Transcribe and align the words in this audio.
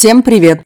Всем 0.00 0.22
привет! 0.22 0.62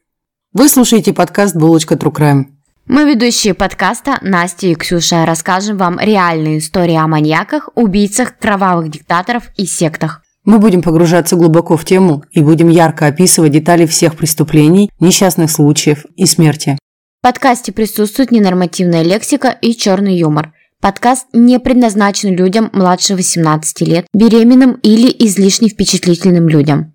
Вы 0.53 0.69
слушаете 0.69 1.11
подкаст 1.11 1.57
«Булочка 1.57 1.95
True 1.95 2.13
Crime». 2.13 2.43
Мы 2.87 3.03
ведущие 3.03 3.53
подкаста 3.53 4.17
Настя 4.21 4.67
и 4.67 4.75
Ксюша 4.75 5.25
расскажем 5.25 5.75
вам 5.75 5.99
реальные 5.99 6.59
истории 6.59 6.95
о 6.95 7.05
маньяках, 7.05 7.67
убийцах, 7.75 8.37
кровавых 8.39 8.89
диктаторов 8.89 9.49
и 9.57 9.65
сектах. 9.65 10.21
Мы 10.45 10.57
будем 10.57 10.81
погружаться 10.81 11.35
глубоко 11.35 11.75
в 11.75 11.83
тему 11.83 12.23
и 12.31 12.41
будем 12.41 12.69
ярко 12.69 13.07
описывать 13.07 13.51
детали 13.51 13.85
всех 13.85 14.15
преступлений, 14.15 14.89
несчастных 15.01 15.51
случаев 15.51 16.05
и 16.15 16.25
смерти. 16.25 16.77
В 17.19 17.23
подкасте 17.23 17.73
присутствует 17.73 18.31
ненормативная 18.31 19.03
лексика 19.03 19.49
и 19.49 19.75
черный 19.75 20.17
юмор. 20.17 20.53
Подкаст 20.79 21.27
не 21.33 21.59
предназначен 21.59 22.33
людям 22.33 22.69
младше 22.71 23.17
18 23.17 23.81
лет, 23.81 24.05
беременным 24.13 24.79
или 24.81 25.13
излишне 25.25 25.67
впечатлительным 25.67 26.47
людям. 26.47 26.94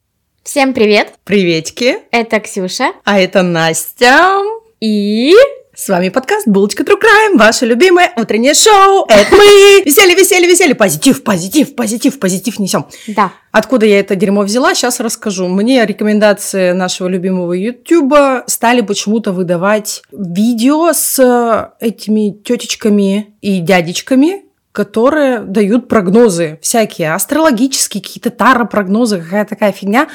Всем 0.43 0.73
привет! 0.73 1.13
Приветики! 1.23 1.99
Это 2.09 2.39
Ксюша. 2.39 2.93
А 3.03 3.19
это 3.19 3.43
Настя. 3.43 4.39
И... 4.79 5.35
С 5.75 5.87
вами 5.87 6.09
подкаст 6.09 6.47
«Булочка 6.47 6.81
True 6.81 6.99
Crime», 6.99 7.37
ваше 7.37 7.67
любимое 7.67 8.11
утреннее 8.17 8.55
шоу. 8.55 9.05
Это 9.07 9.35
мы! 9.35 9.83
Веселье, 9.85 10.15
веселье, 10.15 10.49
веселье! 10.49 10.73
Позитив, 10.73 11.23
позитив, 11.23 11.75
позитив, 11.75 12.19
позитив 12.19 12.57
несем. 12.57 12.87
Да. 13.09 13.31
Откуда 13.51 13.85
я 13.85 13.99
это 13.99 14.15
дерьмо 14.15 14.41
взяла, 14.41 14.73
сейчас 14.73 14.99
расскажу. 14.99 15.47
Мне 15.47 15.85
рекомендации 15.85 16.71
нашего 16.71 17.07
любимого 17.07 17.53
Ютуба 17.53 18.43
стали 18.47 18.81
почему-то 18.81 19.33
выдавать 19.33 20.01
видео 20.11 20.91
с 20.91 21.71
этими 21.79 22.31
тетечками 22.43 23.35
и 23.41 23.59
дядечками, 23.59 24.45
которые 24.71 25.39
дают 25.39 25.87
прогнозы 25.87 26.59
всякие, 26.61 27.13
астрологические, 27.13 28.01
какие-то 28.01 28.29
таро-прогнозы, 28.29 29.21
какая 29.21 29.45
такая 29.45 29.71
фигня. 29.71 30.07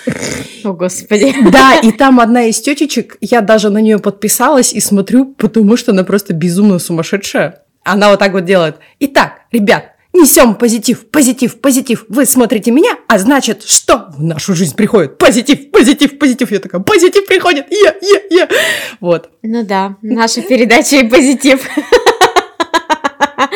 О, 0.64 0.72
Господи. 0.72 1.34
Да, 1.50 1.74
и 1.74 1.92
там 1.92 2.20
одна 2.20 2.44
из 2.44 2.60
тетечек, 2.60 3.16
я 3.20 3.40
даже 3.40 3.70
на 3.70 3.78
нее 3.78 3.98
подписалась 3.98 4.72
и 4.72 4.80
смотрю, 4.80 5.34
потому 5.34 5.76
что 5.76 5.92
она 5.92 6.04
просто 6.04 6.32
безумно 6.32 6.78
сумасшедшая. 6.78 7.62
Она 7.84 8.10
вот 8.10 8.18
так 8.18 8.32
вот 8.32 8.44
делает. 8.44 8.76
Итак, 8.98 9.34
ребят, 9.52 9.92
несем 10.12 10.54
позитив, 10.54 11.08
позитив, 11.10 11.60
позитив. 11.60 12.04
Вы 12.08 12.26
смотрите 12.26 12.70
меня, 12.70 12.96
а 13.06 13.18
значит, 13.18 13.62
что 13.62 14.08
в 14.16 14.22
нашу 14.22 14.54
жизнь 14.54 14.74
приходит? 14.74 15.18
Позитив, 15.18 15.70
позитив, 15.70 16.18
позитив. 16.18 16.50
Я 16.50 16.58
такая, 16.58 16.80
позитив 16.80 17.26
приходит, 17.26 17.66
я, 17.70 17.94
я, 18.00 18.20
я. 18.30 18.48
Вот. 19.00 19.30
Ну 19.42 19.64
да, 19.64 19.96
наша 20.02 20.42
передача 20.42 20.96
и 20.96 21.08
позитив. 21.08 21.68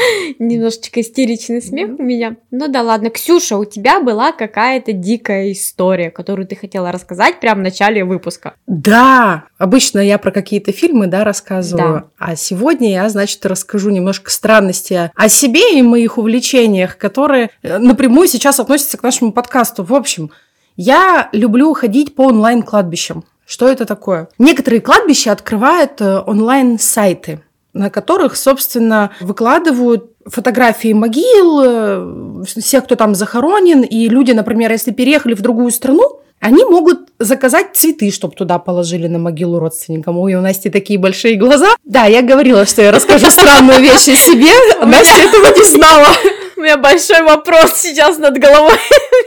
Немножечко 0.38 1.00
истеричный 1.00 1.62
смех 1.62 1.98
у 1.98 2.02
меня. 2.02 2.36
Ну 2.50 2.68
да 2.68 2.82
ладно. 2.82 3.10
Ксюша, 3.10 3.56
у 3.56 3.64
тебя 3.64 4.00
была 4.00 4.32
какая-то 4.32 4.92
дикая 4.92 5.52
история, 5.52 6.10
которую 6.10 6.46
ты 6.46 6.56
хотела 6.56 6.92
рассказать 6.92 7.40
прямо 7.40 7.60
в 7.60 7.64
начале 7.64 8.04
выпуска. 8.04 8.54
Да, 8.66 9.44
обычно 9.58 9.98
я 10.00 10.18
про 10.18 10.30
какие-то 10.30 10.72
фильмы, 10.72 11.06
да, 11.06 11.24
рассказываю. 11.24 11.94
Да. 11.94 12.04
А 12.18 12.36
сегодня 12.36 12.92
я, 12.92 13.08
значит, 13.08 13.44
расскажу 13.46 13.90
немножко 13.90 14.30
странности 14.30 15.10
о 15.14 15.28
себе 15.28 15.78
и 15.78 15.82
моих 15.82 16.18
увлечениях, 16.18 16.96
которые 16.96 17.50
э, 17.62 17.78
напрямую 17.78 18.28
сейчас 18.28 18.60
относятся 18.60 18.98
к 18.98 19.02
нашему 19.02 19.32
подкасту. 19.32 19.84
В 19.84 19.94
общем, 19.94 20.30
я 20.76 21.28
люблю 21.32 21.72
ходить 21.74 22.14
по 22.14 22.22
онлайн-кладбищам. 22.22 23.24
Что 23.46 23.68
это 23.68 23.84
такое? 23.84 24.28
Некоторые 24.38 24.80
кладбища 24.80 25.32
открывают 25.32 26.00
э, 26.00 26.20
онлайн-сайты 26.20 27.40
на 27.72 27.90
которых, 27.90 28.36
собственно, 28.36 29.10
выкладывают 29.20 30.10
фотографии 30.26 30.92
могил, 30.92 31.60
э, 31.62 32.44
всех, 32.44 32.84
кто 32.84 32.96
там 32.96 33.14
захоронен, 33.14 33.82
и 33.82 34.08
люди, 34.08 34.32
например, 34.32 34.70
если 34.72 34.90
переехали 34.90 35.34
в 35.34 35.42
другую 35.42 35.70
страну, 35.70 36.20
они 36.40 36.64
могут 36.64 37.10
заказать 37.18 37.76
цветы, 37.76 38.10
чтобы 38.10 38.34
туда 38.34 38.58
положили 38.58 39.06
на 39.06 39.18
могилу 39.18 39.58
родственникам. 39.58 40.18
Ой, 40.18 40.34
у 40.34 40.40
Насти 40.40 40.70
такие 40.70 40.98
большие 40.98 41.36
глаза. 41.36 41.68
Да, 41.84 42.06
я 42.06 42.22
говорила, 42.22 42.64
что 42.64 42.80
я 42.80 42.92
расскажу 42.92 43.26
странную 43.30 43.80
вещь 43.80 44.08
о 44.08 44.16
себе. 44.16 44.50
Настя 44.84 45.20
этого 45.20 45.54
не 45.54 45.64
знала. 45.64 46.08
У 46.56 46.62
меня 46.62 46.78
большой 46.78 47.22
вопрос 47.22 47.74
сейчас 47.76 48.16
над 48.18 48.38
головой 48.38 48.72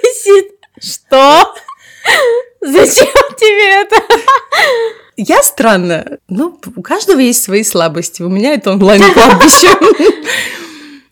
висит. 0.03 0.53
Что? 0.79 1.53
Зачем 2.61 3.07
тебе 3.37 3.81
это? 3.83 3.95
Я 5.18 5.41
странная. 5.44 6.19
Ну, 6.28 6.59
у 6.75 6.81
каждого 6.81 7.19
есть 7.19 7.44
свои 7.44 7.63
слабости. 7.63 8.22
У 8.22 8.29
меня 8.29 8.53
это 8.53 8.72
онлайн-кладбище. 8.72 9.68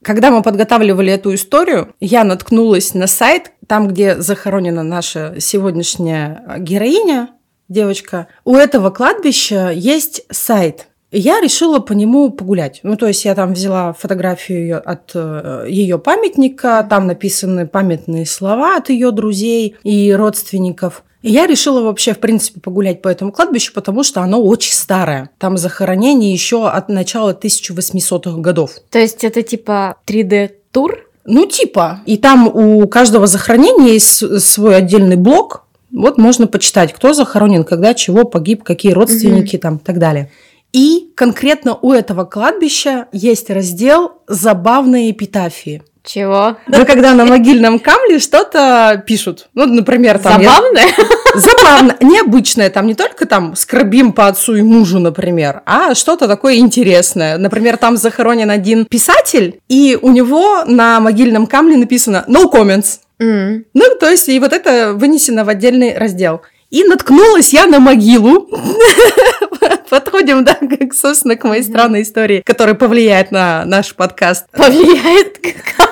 Когда 0.02 0.32
мы 0.32 0.42
подготавливали 0.42 1.12
эту 1.14 1.36
историю, 1.36 1.94
я 2.00 2.24
наткнулась 2.24 2.96
на 2.96 3.06
сайт, 3.06 3.52
там, 3.68 3.88
где 3.88 4.20
захоронена 4.20 4.82
наша 4.82 5.36
сегодняшняя 5.40 6.44
героиня, 6.58 7.30
девочка. 7.70 8.28
У 8.44 8.56
этого 8.56 8.90
кладбища 8.90 9.70
есть 9.70 10.24
сайт. 10.32 10.88
Я 11.12 11.42
решила 11.42 11.80
по 11.80 11.92
нему 11.92 12.32
погулять. 12.32 12.80
Ну, 12.84 12.96
то 12.96 13.06
есть 13.06 13.26
я 13.26 13.36
там 13.36 13.54
взяла 13.54 13.94
фотографию 13.94 14.82
от 14.84 15.12
э, 15.14 15.66
ее 15.68 16.00
памятника, 16.00 16.88
там 16.90 17.06
написаны 17.06 17.68
памятные 17.68 18.26
слова 18.26 18.78
от 18.78 18.90
ее 18.90 19.12
друзей 19.12 19.76
и 19.84 20.14
родственников. 20.14 21.04
И 21.22 21.32
я 21.32 21.46
решила 21.46 21.82
вообще, 21.82 22.14
в 22.14 22.20
принципе, 22.20 22.60
погулять 22.60 23.02
по 23.02 23.08
этому 23.08 23.32
кладбищу, 23.32 23.74
потому 23.74 24.04
что 24.04 24.22
оно 24.22 24.42
очень 24.42 24.74
старое. 24.74 25.30
Там 25.38 25.58
захоронение 25.58 26.34
еще 26.34 26.68
от 26.68 26.90
начала 26.90 27.34
1800-х 27.34 28.40
годов. 28.40 28.72
То 28.90 29.00
есть 29.00 29.24
это 29.24 29.44
типа 29.44 29.98
3D-тур? 30.08 31.08
Ну, 31.26 31.46
типа. 31.46 32.02
И 32.08 32.18
там 32.18 32.48
у 32.48 32.88
каждого 32.88 33.28
захоронения 33.28 33.94
есть 33.94 34.42
свой 34.42 34.76
отдельный 34.76 35.16
блок. 35.16 35.66
Вот 35.92 36.18
можно 36.18 36.48
почитать, 36.48 36.94
кто 36.94 37.14
захоронен, 37.14 37.64
когда, 37.64 37.94
чего 37.94 38.24
погиб, 38.24 38.64
какие 38.64 38.94
родственники 38.94 39.58
угу. 39.58 39.62
там 39.62 39.76
и 39.78 39.80
так 39.80 40.00
далее. 40.00 40.32
И 40.74 41.12
конкретно 41.16 41.78
у 41.82 41.92
этого 41.92 42.24
кладбища 42.24 43.08
есть 43.12 43.50
раздел 43.50 44.14
«Забавные 44.28 45.12
эпитафии». 45.12 45.84
Чего? 46.04 46.58
Ну, 46.68 46.86
когда 46.86 47.14
на 47.14 47.26
могильном 47.26 47.80
камне 47.80 48.20
что-то 48.20 49.04
пишут. 49.06 49.50
Ну, 49.54 49.66
например, 49.68 50.18
там... 50.18 50.42
Забавное? 50.42 50.86
Я... 50.86 51.40
Забавно. 51.40 51.96
Необычное. 52.02 52.70
Там 52.70 52.88
не 52.88 52.96
только 52.96 53.26
там 53.26 53.56
скорбим 53.56 54.12
по 54.12 54.28
отцу 54.28 54.56
и 54.56 54.62
мужу, 54.62 55.00
например, 55.00 55.62
а 55.66 55.94
что-то 55.94 56.28
такое 56.28 56.56
интересное. 56.56 57.38
Например, 57.38 57.78
там 57.78 57.98
захоронен 57.98 58.50
один 58.50 58.86
писатель, 58.86 59.60
и 59.68 59.98
у 60.02 60.12
него 60.12 60.64
на 60.66 61.00
могильном 61.00 61.46
камне 61.46 61.78
написано 61.78 62.26
«No 62.28 62.52
comments». 62.52 63.00
Mm. 63.22 63.66
Ну, 63.76 63.84
то 64.00 64.10
есть, 64.10 64.28
и 64.30 64.40
вот 64.40 64.52
это 64.52 64.94
вынесено 64.94 65.46
в 65.46 65.50
отдельный 65.50 65.96
раздел. 65.96 66.42
И 66.72 66.84
наткнулась 66.86 67.54
я 67.54 67.68
на 67.68 67.80
могилу. 67.80 68.50
Подходим, 69.90 70.46
да, 70.46 70.56
как, 70.56 70.94
собственно, 70.94 71.36
к 71.36 71.44
моей 71.44 71.64
странной 71.64 72.02
истории, 72.04 72.42
которая 72.46 72.76
повлияет 72.76 73.32
на 73.32 73.66
наш 73.66 73.94
подкаст. 73.94 74.46
Повлияет 74.52 75.38
как? 75.38 75.90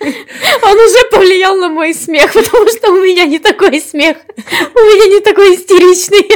Он 0.00 0.78
уже 0.78 1.10
повлиял 1.10 1.56
на 1.56 1.68
мой 1.68 1.94
смех, 1.94 2.32
потому 2.32 2.68
что 2.68 2.92
у 2.92 3.02
меня 3.02 3.24
не 3.24 3.38
такой 3.38 3.80
смех. 3.80 4.16
У 4.36 4.78
меня 4.78 5.16
не 5.16 5.20
такой 5.20 5.54
истеричный. 5.54 6.28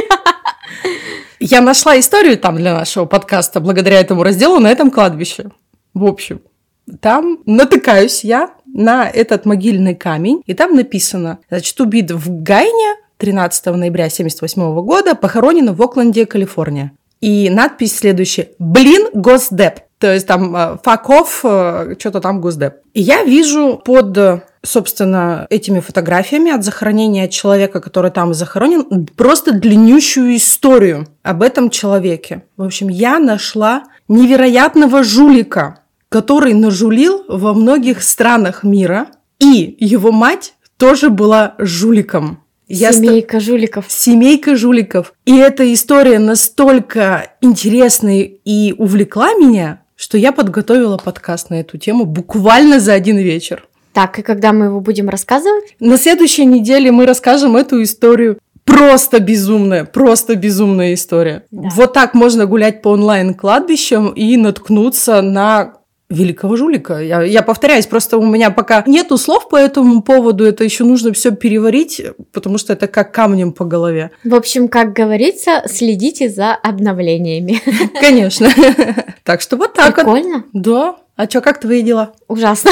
Я 1.39 1.61
нашла 1.61 1.99
историю 1.99 2.37
там 2.37 2.57
для 2.57 2.73
нашего 2.73 3.05
подкаста 3.05 3.59
благодаря 3.59 3.99
этому 3.99 4.23
разделу 4.23 4.59
на 4.59 4.71
этом 4.71 4.91
кладбище. 4.91 5.51
В 5.93 6.05
общем, 6.05 6.41
там 6.99 7.39
натыкаюсь 7.45 8.23
я 8.23 8.51
на 8.65 9.09
этот 9.09 9.45
могильный 9.45 9.95
камень, 9.95 10.41
и 10.45 10.53
там 10.53 10.75
написано, 10.75 11.39
значит, 11.49 11.79
убит 11.79 12.11
в 12.11 12.43
Гайне 12.43 12.95
13 13.17 13.65
ноября 13.67 14.05
1978 14.05 14.81
года 14.83 15.15
похоронена 15.15 15.73
в 15.73 15.81
Окленде, 15.81 16.25
Калифорния. 16.25 16.91
И 17.21 17.49
надпись 17.49 17.97
следующая. 17.97 18.49
Блин, 18.59 19.07
Госдеп. 19.13 19.79
То 20.03 20.13
есть 20.13 20.27
там 20.27 20.53
э, 20.53 20.59
fuck 20.83 21.05
off, 21.07 21.29
э, 21.45 21.95
что-то 21.97 22.19
там 22.19 22.41
Госдеп. 22.41 22.73
И 22.93 23.01
я 23.01 23.23
вижу 23.23 23.81
под, 23.85 24.43
собственно, 24.61 25.47
этими 25.49 25.79
фотографиями 25.79 26.51
от 26.51 26.65
захоронения 26.65 27.29
человека, 27.29 27.79
который 27.79 28.11
там 28.11 28.33
захоронен, 28.33 29.05
просто 29.15 29.53
длиннющую 29.53 30.35
историю 30.35 31.07
об 31.21 31.41
этом 31.41 31.69
человеке. 31.69 32.43
В 32.57 32.63
общем, 32.63 32.89
я 32.89 33.17
нашла 33.17 33.83
невероятного 34.09 35.03
жулика, 35.03 35.79
который 36.09 36.53
нажулил 36.53 37.23
во 37.29 37.53
многих 37.53 38.03
странах 38.03 38.63
мира, 38.63 39.07
и 39.39 39.77
его 39.79 40.11
мать 40.11 40.55
тоже 40.75 41.11
была 41.11 41.55
жуликом. 41.59 42.43
Я 42.67 42.91
Семейка 42.91 43.39
ст... 43.39 43.45
жуликов. 43.45 43.85
Семейка 43.87 44.57
жуликов. 44.57 45.13
И 45.23 45.37
эта 45.37 45.73
история 45.73 46.19
настолько 46.19 47.35
интересная 47.39 48.23
и 48.23 48.73
увлекла 48.77 49.33
меня, 49.35 49.82
что 49.95 50.17
я 50.17 50.31
подготовила 50.31 50.97
подкаст 50.97 51.49
на 51.49 51.59
эту 51.59 51.77
тему 51.77 52.05
буквально 52.05 52.79
за 52.79 52.93
один 52.93 53.17
вечер. 53.17 53.67
Так, 53.93 54.19
и 54.19 54.21
когда 54.23 54.53
мы 54.53 54.65
его 54.65 54.81
будем 54.81 55.09
рассказывать? 55.09 55.75
На 55.79 55.97
следующей 55.97 56.45
неделе 56.45 56.91
мы 56.91 57.05
расскажем 57.05 57.55
эту 57.55 57.81
историю. 57.83 58.39
Просто 58.65 59.19
безумная, 59.19 59.83
просто 59.85 60.35
безумная 60.35 60.93
история. 60.93 61.43
Да. 61.51 61.69
Вот 61.75 61.93
так 61.93 62.13
можно 62.13 62.45
гулять 62.45 62.81
по 62.81 62.89
онлайн-кладбищам 62.89 64.09
и 64.09 64.37
наткнуться 64.37 65.21
на 65.21 65.73
великого 66.13 66.55
жулика. 66.55 66.99
Я, 66.99 67.21
я 67.21 67.41
повторяюсь, 67.41 67.87
просто 67.87 68.17
у 68.17 68.25
меня 68.25 68.51
пока 68.51 68.83
нету 68.85 69.17
слов 69.17 69.49
по 69.49 69.55
этому 69.55 70.01
поводу, 70.01 70.45
это 70.45 70.63
еще 70.63 70.83
нужно 70.83 71.13
все 71.13 71.31
переварить, 71.31 72.01
потому 72.31 72.57
что 72.57 72.73
это 72.73 72.87
как 72.87 73.11
камнем 73.11 73.51
по 73.51 73.65
голове. 73.65 74.11
В 74.23 74.35
общем, 74.35 74.67
как 74.67 74.93
говорится, 74.93 75.63
следите 75.65 76.29
за 76.29 76.53
обновлениями. 76.53 77.61
Конечно. 77.99 78.49
Так 79.23 79.39
что 79.39 79.55
вот 79.55 79.73
так. 79.73 79.95
Прикольно. 79.95 80.43
Да. 80.51 80.97
А 81.15 81.29
что, 81.29 81.39
как 81.39 81.59
твои 81.61 81.81
дела? 81.81 82.13
Ужасно. 82.27 82.71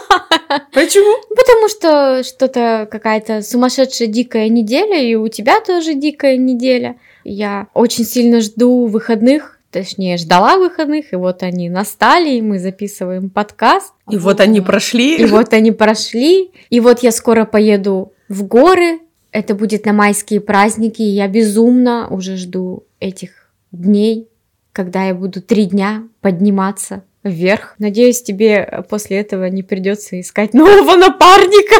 Почему? 0.72 1.22
Потому 1.28 1.68
что 1.68 2.22
что-то 2.24 2.88
какая-то 2.90 3.42
сумасшедшая 3.42 4.08
дикая 4.08 4.48
неделя, 4.48 4.98
и 5.02 5.14
у 5.14 5.28
тебя 5.28 5.60
тоже 5.60 5.94
дикая 5.94 6.38
неделя. 6.38 6.96
Я 7.24 7.68
очень 7.74 8.04
сильно 8.04 8.40
жду 8.40 8.86
выходных, 8.86 9.51
точнее, 9.72 10.18
ждала 10.18 10.56
выходных, 10.56 11.12
и 11.12 11.16
вот 11.16 11.42
они 11.42 11.68
настали, 11.68 12.36
и 12.36 12.42
мы 12.42 12.58
записываем 12.58 13.30
подкаст. 13.30 13.92
И 14.10 14.16
вот 14.16 14.40
они 14.40 14.60
прошли. 14.60 15.16
И 15.16 15.24
вот 15.24 15.52
они 15.52 15.72
прошли. 15.72 16.52
И 16.70 16.80
вот 16.80 17.02
я 17.02 17.10
скоро 17.10 17.44
поеду 17.44 18.12
в 18.28 18.44
горы. 18.44 19.00
Это 19.32 19.54
будет 19.54 19.86
на 19.86 19.92
майские 19.92 20.40
праздники, 20.40 21.00
и 21.00 21.06
я 21.06 21.26
безумно 21.26 22.06
уже 22.08 22.36
жду 22.36 22.84
этих 23.00 23.30
дней, 23.72 24.28
когда 24.72 25.04
я 25.04 25.14
буду 25.14 25.40
три 25.40 25.64
дня 25.64 26.04
подниматься 26.20 27.02
вверх. 27.24 27.74
Надеюсь, 27.78 28.22
тебе 28.22 28.84
после 28.88 29.18
этого 29.18 29.46
не 29.46 29.62
придется 29.62 30.20
искать 30.20 30.52
нового 30.52 30.96
напарника 30.96 31.76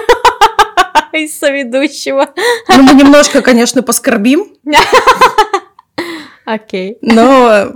из 1.12 1.38
соведущего. 1.38 2.30
Ну, 2.68 2.82
мы 2.82 2.94
немножко, 2.94 3.42
конечно, 3.42 3.82
поскорбим. 3.82 4.46
Окей. 6.44 6.98
Но 7.00 7.72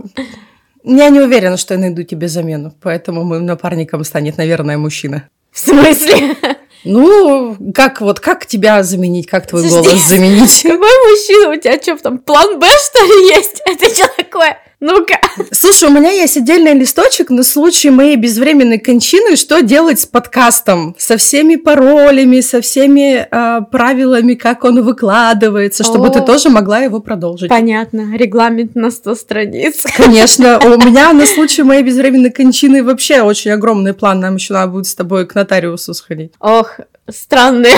я 0.84 1.08
не 1.08 1.20
уверена, 1.20 1.56
что 1.56 1.74
я 1.74 1.80
найду 1.80 2.02
тебе 2.02 2.28
замену, 2.28 2.72
поэтому 2.80 3.24
моим 3.24 3.46
напарником 3.46 4.04
станет, 4.04 4.36
наверное, 4.38 4.78
мужчина. 4.78 5.28
В 5.52 5.58
смысле? 5.58 6.36
Ну, 6.84 7.56
как 7.74 8.00
вот, 8.00 8.20
как 8.20 8.46
тебя 8.46 8.82
заменить, 8.84 9.26
как 9.26 9.48
твой 9.48 9.68
голос 9.68 10.06
заменить? 10.06 10.62
Какой 10.62 10.76
мужчина? 10.78 11.50
У 11.50 11.56
тебя 11.56 11.82
что, 11.82 11.96
там 11.96 12.18
план 12.18 12.60
Б, 12.60 12.66
что 12.68 13.04
ли, 13.04 13.34
есть? 13.34 13.60
Это 13.66 13.92
что 13.92 14.08
такое? 14.16 14.56
Ну-ка. 14.86 15.18
Слушай, 15.50 15.88
у 15.88 15.92
меня 15.92 16.12
есть 16.12 16.36
отдельный 16.36 16.72
листочек 16.72 17.30
на 17.30 17.42
случай 17.42 17.90
моей 17.90 18.14
безвременной 18.14 18.78
кончины, 18.78 19.34
что 19.34 19.60
делать 19.60 19.98
с 19.98 20.06
подкастом, 20.06 20.94
со 20.96 21.16
всеми 21.16 21.56
паролями, 21.56 22.40
со 22.40 22.60
всеми 22.60 23.26
э, 23.28 23.62
правилами, 23.72 24.34
как 24.34 24.62
он 24.62 24.84
выкладывается, 24.84 25.82
чтобы 25.82 26.06
О, 26.06 26.10
ты 26.10 26.20
тоже 26.20 26.50
могла 26.50 26.78
его 26.78 27.00
продолжить. 27.00 27.48
Понятно, 27.48 28.16
регламент 28.16 28.76
на 28.76 28.92
100 28.92 29.14
страниц. 29.16 29.84
Конечно, 29.96 30.60
у 30.60 30.78
меня 30.78 31.12
на 31.12 31.26
случай 31.26 31.64
моей 31.64 31.82
безвременной 31.82 32.30
кончины 32.30 32.84
вообще 32.84 33.22
очень 33.22 33.50
огромный 33.50 33.92
план, 33.92 34.20
нам 34.20 34.36
еще 34.36 34.54
надо 34.54 34.70
будет 34.70 34.86
с 34.86 34.94
тобой 34.94 35.26
к 35.26 35.34
нотариусу 35.34 35.94
сходить. 35.94 36.30
Ох, 36.38 36.78
странные 37.10 37.74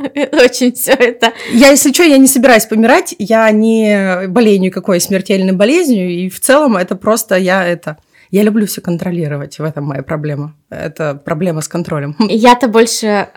Очень 0.32 0.72
все 0.72 0.92
это. 0.92 1.32
Я, 1.52 1.70
если 1.70 1.92
что, 1.92 2.02
я 2.02 2.18
не 2.18 2.26
собираюсь 2.26 2.66
помирать, 2.66 3.14
я 3.18 3.50
не 3.50 4.26
болею 4.28 4.60
никакой 4.60 5.00
смертельной 5.00 5.52
болезнью, 5.52 6.10
и 6.10 6.28
в 6.28 6.40
целом 6.40 6.76
это 6.76 6.96
просто 6.96 7.36
я 7.36 7.64
это... 7.66 7.98
Я 8.30 8.44
люблю 8.44 8.64
все 8.66 8.80
контролировать, 8.80 9.58
в 9.58 9.64
этом 9.64 9.86
моя 9.86 10.04
проблема. 10.04 10.54
Это 10.68 11.20
проблема 11.24 11.62
с 11.62 11.68
контролем. 11.68 12.14
Я-то 12.28 12.68
больше, 12.68 13.28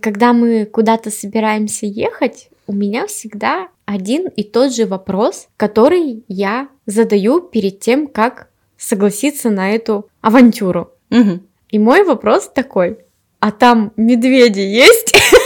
когда 0.00 0.32
мы 0.32 0.66
куда-то 0.66 1.10
собираемся 1.10 1.86
ехать, 1.86 2.48
у 2.66 2.72
меня 2.72 3.06
всегда 3.06 3.68
один 3.84 4.28
и 4.28 4.42
тот 4.42 4.74
же 4.74 4.86
вопрос, 4.86 5.48
который 5.56 6.24
я 6.26 6.68
задаю 6.86 7.40
перед 7.40 7.80
тем, 7.80 8.08
как 8.08 8.48
согласиться 8.76 9.50
на 9.50 9.70
эту 9.70 10.08
авантюру. 10.20 10.90
Угу. 11.10 11.40
И 11.70 11.78
мой 11.78 12.04
вопрос 12.04 12.50
такой, 12.52 12.98
а 13.38 13.50
там 13.50 13.92
медведи 13.96 14.60
есть? 14.60 15.14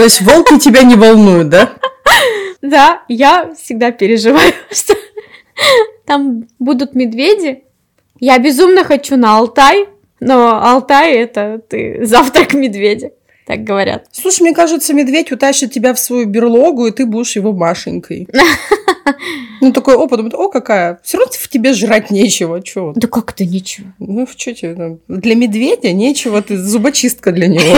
То 0.00 0.04
есть 0.04 0.22
волки 0.22 0.58
тебя 0.58 0.82
не 0.82 0.96
волнуют, 0.96 1.50
да? 1.50 1.72
Да, 2.62 3.02
я 3.08 3.52
всегда 3.54 3.90
переживаю, 3.90 4.54
что 4.70 4.94
там 6.06 6.48
будут 6.58 6.94
медведи. 6.94 7.64
Я 8.18 8.38
безумно 8.38 8.82
хочу 8.82 9.16
на 9.18 9.36
Алтай, 9.36 9.88
но 10.18 10.58
Алтай 10.62 11.16
это 11.16 11.60
ты 11.68 12.06
завтрак 12.06 12.54
медведя, 12.54 13.10
так 13.46 13.62
говорят. 13.62 14.06
Слушай, 14.10 14.44
мне 14.44 14.54
кажется, 14.54 14.94
медведь 14.94 15.32
утащит 15.32 15.70
тебя 15.70 15.92
в 15.92 15.98
свою 15.98 16.24
берлогу, 16.24 16.86
и 16.86 16.92
ты 16.92 17.04
будешь 17.04 17.36
его 17.36 17.52
Машенькой. 17.52 18.26
Ну, 19.62 19.72
такой 19.72 19.94
опыт, 19.94 20.32
о, 20.32 20.48
какая. 20.48 21.00
Все 21.02 21.18
равно 21.18 21.32
в 21.38 21.48
тебе 21.48 21.74
жрать 21.74 22.10
нечего, 22.10 22.62
чё? 22.62 22.94
Да 22.96 23.08
как 23.08 23.32
это 23.32 23.44
нечего? 23.44 23.92
Ну, 23.98 24.26
что 24.26 24.54
тебе? 24.54 24.98
Для 25.06 25.34
медведя 25.34 25.92
нечего, 25.92 26.40
ты 26.40 26.56
зубочистка 26.56 27.30
для 27.30 27.46
него. 27.46 27.76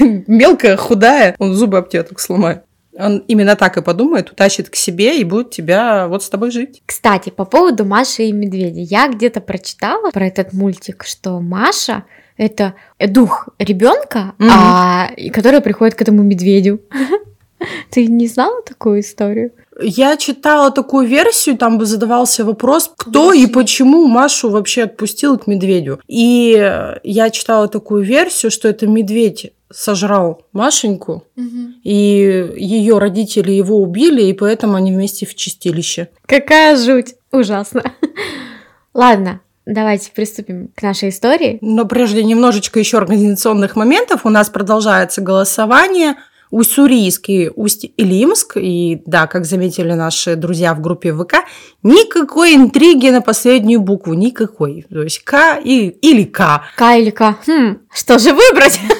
мелкая, 0.26 0.76
худая, 0.76 1.34
он 1.38 1.54
зубы 1.54 1.78
об 1.78 1.88
тебя 1.88 2.02
так 2.02 2.18
сломает. 2.20 2.64
Он 2.98 3.18
именно 3.28 3.56
так 3.56 3.76
и 3.76 3.82
подумает, 3.82 4.30
утащит 4.30 4.68
к 4.68 4.74
себе 4.74 5.20
и 5.20 5.24
будет 5.24 5.50
тебя 5.50 6.08
вот 6.08 6.22
с 6.22 6.28
тобой 6.28 6.50
жить. 6.50 6.82
Кстати, 6.84 7.30
по 7.30 7.44
поводу 7.44 7.84
Маши 7.84 8.24
и 8.24 8.32
медведя. 8.32 8.80
Я 8.80 9.08
где-то 9.08 9.40
прочитала 9.40 10.10
про 10.10 10.26
этот 10.26 10.52
мультик, 10.52 11.04
что 11.04 11.40
Маша 11.40 12.04
это 12.36 12.74
дух 12.98 13.48
ребенка, 13.58 14.34
mm-hmm. 14.38 14.48
а, 14.50 15.10
который 15.32 15.60
приходит 15.60 15.94
к 15.94 16.02
этому 16.02 16.22
медведю. 16.22 16.80
Ты 17.90 18.06
не 18.06 18.26
знала 18.26 18.62
такую 18.62 19.00
историю? 19.00 19.52
Я 19.82 20.16
читала 20.16 20.70
такую 20.70 21.06
версию, 21.06 21.56
там 21.56 21.78
бы 21.78 21.86
задавался 21.86 22.44
вопрос, 22.44 22.90
кто 22.96 23.32
и 23.32 23.46
почему 23.46 24.06
Машу 24.06 24.50
вообще 24.50 24.84
отпустил 24.84 25.38
к 25.38 25.46
медведю. 25.46 26.00
И 26.06 26.52
я 27.02 27.30
читала 27.30 27.68
такую 27.68 28.02
версию, 28.02 28.50
что 28.50 28.68
это 28.68 28.86
медведь 28.86 29.52
сожрал 29.70 30.42
Машеньку, 30.52 31.24
угу. 31.36 31.74
и 31.82 32.52
ее 32.56 32.98
родители 32.98 33.52
его 33.52 33.80
убили, 33.80 34.22
и 34.22 34.32
поэтому 34.32 34.74
они 34.74 34.92
вместе 34.92 35.26
в 35.26 35.34
чистилище. 35.34 36.08
Какая 36.26 36.76
жуть! 36.76 37.14
Ужасно. 37.32 37.84
Ладно, 38.94 39.40
давайте 39.66 40.10
приступим 40.12 40.68
к 40.74 40.82
нашей 40.82 41.10
истории. 41.10 41.58
Но 41.60 41.84
прежде 41.84 42.24
немножечко 42.24 42.78
еще 42.80 42.98
организационных 42.98 43.76
моментов. 43.76 44.26
У 44.26 44.30
нас 44.30 44.50
продолжается 44.50 45.20
голосование. 45.20 46.16
Уссурийск 46.50 47.28
и 47.28 47.48
Усть-Илимск, 47.54 48.56
и 48.56 49.02
да, 49.06 49.28
как 49.28 49.44
заметили 49.44 49.92
наши 49.92 50.34
друзья 50.34 50.74
в 50.74 50.80
группе 50.80 51.14
ВК, 51.14 51.44
никакой 51.84 52.56
интриги 52.56 53.08
на 53.08 53.20
последнюю 53.20 53.80
букву, 53.80 54.14
никакой. 54.14 54.84
То 54.90 55.02
есть 55.02 55.22
К 55.22 55.60
и, 55.62 55.86
или 55.88 56.24
К. 56.24 56.64
К 56.76 56.96
или 56.96 57.10
К. 57.10 57.36
Хм, 57.46 57.78
что 57.94 58.18
же 58.18 58.34
выбрать? 58.34 58.80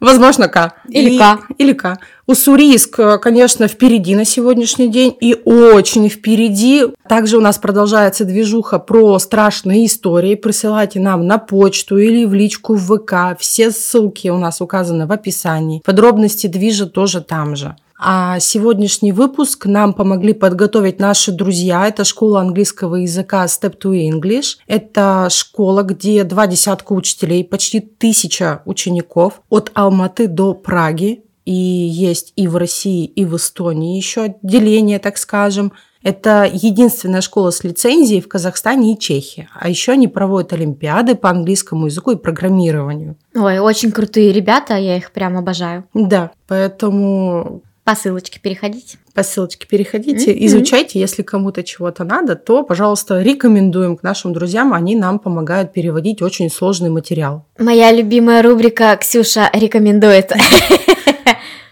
Возможно, 0.00 0.48
К. 0.48 0.74
Или 0.88 1.14
и, 1.14 1.18
К. 1.18 1.40
Или 1.58 1.72
К. 1.72 1.98
Уссурийск, 2.26 3.00
конечно, 3.20 3.68
впереди 3.68 4.14
на 4.14 4.24
сегодняшний 4.24 4.88
день 4.88 5.16
и 5.20 5.34
очень 5.34 6.08
впереди. 6.08 6.84
Также 7.08 7.38
у 7.38 7.40
нас 7.40 7.58
продолжается 7.58 8.24
движуха 8.24 8.78
про 8.78 9.18
страшные 9.18 9.86
истории. 9.86 10.34
Присылайте 10.34 11.00
нам 11.00 11.26
на 11.26 11.38
почту 11.38 11.96
или 11.96 12.24
в 12.24 12.34
личку 12.34 12.74
в 12.74 12.98
ВК. 12.98 13.38
Все 13.40 13.70
ссылки 13.70 14.28
у 14.28 14.38
нас 14.38 14.60
указаны 14.60 15.06
в 15.06 15.12
описании. 15.12 15.82
Подробности 15.84 16.46
движа 16.46 16.86
тоже 16.86 17.20
там 17.20 17.56
же. 17.56 17.76
А 18.00 18.38
сегодняшний 18.38 19.10
выпуск 19.10 19.66
нам 19.66 19.92
помогли 19.92 20.32
подготовить 20.32 21.00
наши 21.00 21.32
друзья. 21.32 21.88
Это 21.88 22.04
школа 22.04 22.40
английского 22.40 22.94
языка 22.94 23.44
Step 23.46 23.76
to 23.76 23.92
English. 23.92 24.58
Это 24.68 25.26
школа, 25.30 25.82
где 25.82 26.22
два 26.22 26.46
десятка 26.46 26.92
учителей, 26.92 27.42
почти 27.44 27.80
тысяча 27.80 28.62
учеников 28.66 29.42
от 29.50 29.72
Алматы 29.74 30.28
до 30.28 30.54
Праги. 30.54 31.24
И 31.44 31.52
есть 31.52 32.34
и 32.36 32.46
в 32.46 32.56
России, 32.56 33.04
и 33.06 33.24
в 33.24 33.34
Эстонии 33.34 33.96
еще 33.96 34.24
отделение, 34.24 34.98
так 35.00 35.16
скажем. 35.16 35.72
Это 36.02 36.48
единственная 36.50 37.22
школа 37.22 37.50
с 37.50 37.64
лицензией 37.64 38.20
в 38.20 38.28
Казахстане 38.28 38.92
и 38.92 38.98
Чехии. 38.98 39.48
А 39.58 39.68
еще 39.68 39.92
они 39.92 40.06
проводят 40.06 40.52
олимпиады 40.52 41.16
по 41.16 41.30
английскому 41.30 41.86
языку 41.86 42.12
и 42.12 42.16
программированию. 42.16 43.16
Ой, 43.34 43.58
очень 43.58 43.90
крутые 43.90 44.32
ребята, 44.32 44.76
я 44.76 44.96
их 44.96 45.10
прям 45.10 45.36
обожаю. 45.36 45.84
Да, 45.94 46.30
поэтому 46.46 47.62
По 47.88 47.94
ссылочке 47.94 48.38
переходите. 48.38 48.98
По 49.14 49.22
ссылочке 49.22 49.66
переходите, 49.66 50.30
mm-hmm. 50.30 50.44
изучайте. 50.44 51.00
Если 51.00 51.22
кому-то 51.22 51.62
чего-то 51.62 52.04
надо, 52.04 52.36
то, 52.36 52.62
пожалуйста, 52.62 53.22
рекомендуем 53.22 53.96
к 53.96 54.02
нашим 54.02 54.34
друзьям. 54.34 54.74
Они 54.74 54.94
нам 54.94 55.18
помогают 55.18 55.72
переводить 55.72 56.20
очень 56.20 56.50
сложный 56.50 56.90
материал. 56.90 57.46
Моя 57.58 57.90
любимая 57.90 58.42
рубрика 58.42 58.94
«Ксюша 59.00 59.48
рекомендует». 59.54 60.32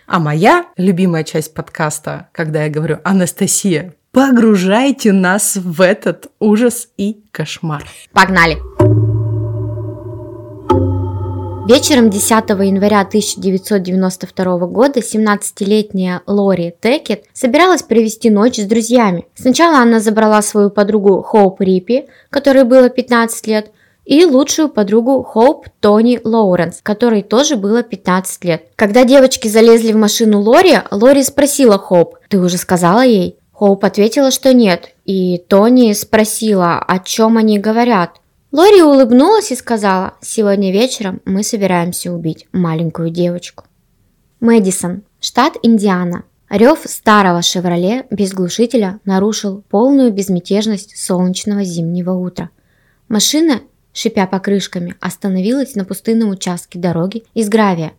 А 0.06 0.20
моя 0.20 0.64
любимая 0.78 1.24
часть 1.24 1.52
подкаста, 1.52 2.28
когда 2.32 2.62
я 2.62 2.70
говорю 2.70 3.00
«Анастасия, 3.02 3.92
погружайте 4.12 5.12
нас 5.12 5.56
в 5.56 5.82
этот 5.82 6.28
ужас 6.38 6.88
и 6.96 7.24
кошмар». 7.32 7.84
Погнали! 8.12 8.56
Вечером 11.68 12.10
10 12.10 12.30
января 12.30 13.00
1992 13.00 14.58
года 14.68 15.00
17-летняя 15.00 16.22
Лори 16.24 16.72
Текет 16.80 17.24
собиралась 17.32 17.82
провести 17.82 18.30
ночь 18.30 18.58
с 18.58 18.66
друзьями. 18.66 19.26
Сначала 19.34 19.78
она 19.78 19.98
забрала 19.98 20.42
свою 20.42 20.70
подругу 20.70 21.22
Хоуп 21.22 21.60
Риппи, 21.60 22.06
которой 22.30 22.62
было 22.62 22.88
15 22.88 23.48
лет, 23.48 23.72
и 24.04 24.24
лучшую 24.24 24.68
подругу 24.68 25.24
Хоуп 25.24 25.66
Тони 25.80 26.20
Лоуренс, 26.22 26.78
которой 26.84 27.22
тоже 27.22 27.56
было 27.56 27.82
15 27.82 28.44
лет. 28.44 28.66
Когда 28.76 29.04
девочки 29.04 29.48
залезли 29.48 29.90
в 29.90 29.96
машину 29.96 30.42
Лори, 30.42 30.82
Лори 30.92 31.24
спросила 31.24 31.80
Хоуп, 31.80 32.14
«Ты 32.28 32.38
уже 32.38 32.58
сказала 32.58 33.04
ей?» 33.04 33.38
Хоуп 33.52 33.84
ответила, 33.84 34.30
что 34.30 34.54
нет, 34.54 34.90
и 35.04 35.42
Тони 35.48 35.94
спросила, 35.94 36.78
о 36.78 37.00
чем 37.00 37.38
они 37.38 37.58
говорят. 37.58 38.20
Лори 38.52 38.82
улыбнулась 38.82 39.50
и 39.52 39.56
сказала, 39.56 40.14
«Сегодня 40.20 40.72
вечером 40.72 41.20
мы 41.24 41.42
собираемся 41.42 42.12
убить 42.12 42.46
маленькую 42.52 43.10
девочку». 43.10 43.64
Мэдисон, 44.40 45.02
штат 45.20 45.54
Индиана. 45.62 46.24
Рев 46.48 46.80
старого 46.84 47.42
«Шевроле» 47.42 48.06
без 48.10 48.32
глушителя 48.32 49.00
нарушил 49.04 49.64
полную 49.68 50.12
безмятежность 50.12 50.96
солнечного 50.96 51.64
зимнего 51.64 52.12
утра. 52.12 52.50
Машина 53.08 53.60
шипя 53.96 54.26
покрышками, 54.26 54.94
остановилась 55.00 55.74
на 55.74 55.84
пустынном 55.84 56.30
участке 56.30 56.78
дороги 56.78 57.24
из 57.34 57.48
гравия. 57.48 57.94